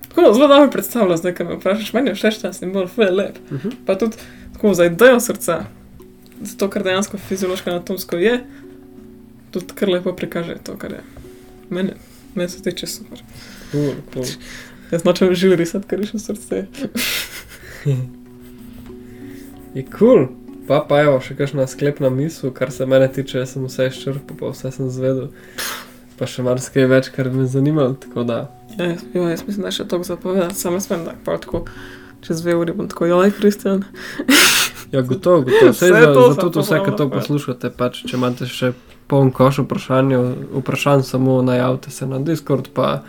[0.07, 3.37] Tako zelo dobro predstavlja, zdaj, ko me vprašaš, meni je všeč ta simbol, fuje lep.
[3.51, 3.75] Uh -huh.
[3.85, 4.17] Pa tudi
[4.53, 5.65] tako za idejo srca,
[6.41, 8.43] zato ker dejansko fiziološko anatomsko je,
[9.51, 11.03] tudi kar lepo prikaže to, kar je.
[11.69, 11.93] Mene,
[12.35, 13.19] meni se tiče super.
[13.71, 14.25] cool, cool.
[14.91, 16.65] Jaz nočem živ risati, ker rišem srce.
[19.78, 19.97] Je kul.
[19.99, 20.28] Cool.
[20.67, 24.36] Pa pa evo, še kakšna sklepna misel, kar se mene tiče, jaz sem vse izčrpal,
[24.39, 25.30] pa vse sem zvedel.
[26.17, 28.39] Pa še marsikaj več, kar me zanima, tako da.
[28.73, 31.63] Ja, jaz, jo, jaz mislim, da je še toliko zapovedati, samo smem, da pa tako
[32.25, 33.86] čez dve uri bom tako, joj, Kristjan.
[34.88, 35.73] Ja, gotovo, gotovo.
[35.73, 38.69] Vse Vse za, to zato to vse, ki to poslušate, pač, če imate še
[39.11, 40.13] poln koš vprašanj,
[40.61, 43.01] vprašanj samo najavite se na Discord, pa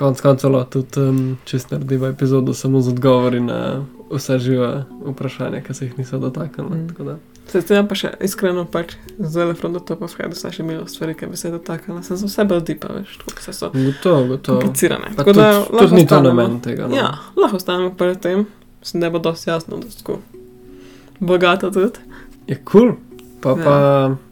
[0.00, 3.60] konc koncev tudi um, čist narediva epizodo samo z odgovori na
[4.08, 4.70] vsa živa
[5.02, 6.76] vprašanja, ki se jih niso dotaknili.
[6.76, 7.16] Mm.
[7.46, 10.86] Se strinjam pa še iskreno, pač z elefrontom to pa vhajam, da so še imeli
[10.86, 12.02] stvari, ki bi se dotaknila.
[12.02, 14.60] Sem za vse bolj dipa, veš, tako se so Gotovo, gotovo.
[14.60, 15.10] komplicirane.
[15.10, 16.86] Pa Tako tudi, da lahko tudi ni to namen tega.
[16.86, 16.96] No.
[16.96, 18.46] Ja, lahko ostanemo pri tem,
[18.80, 20.18] mislim, da bo dosti jasno, da tako
[21.20, 21.98] bogato tudi.
[22.46, 22.92] Je kul, cool.
[23.40, 23.56] pa Ja.
[23.58, 23.74] pa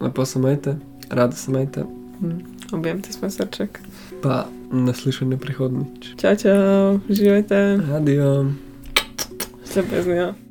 [0.01, 0.77] lepo se majte,
[1.11, 2.39] radi se majte, Mm.
[2.73, 3.81] Objem ti svoj srček.
[4.23, 6.15] pa naslišanje prihodnič.
[6.17, 7.59] Čau, čau, živite,
[7.93, 8.47] Adijo.
[9.75, 10.44] Se beznijo.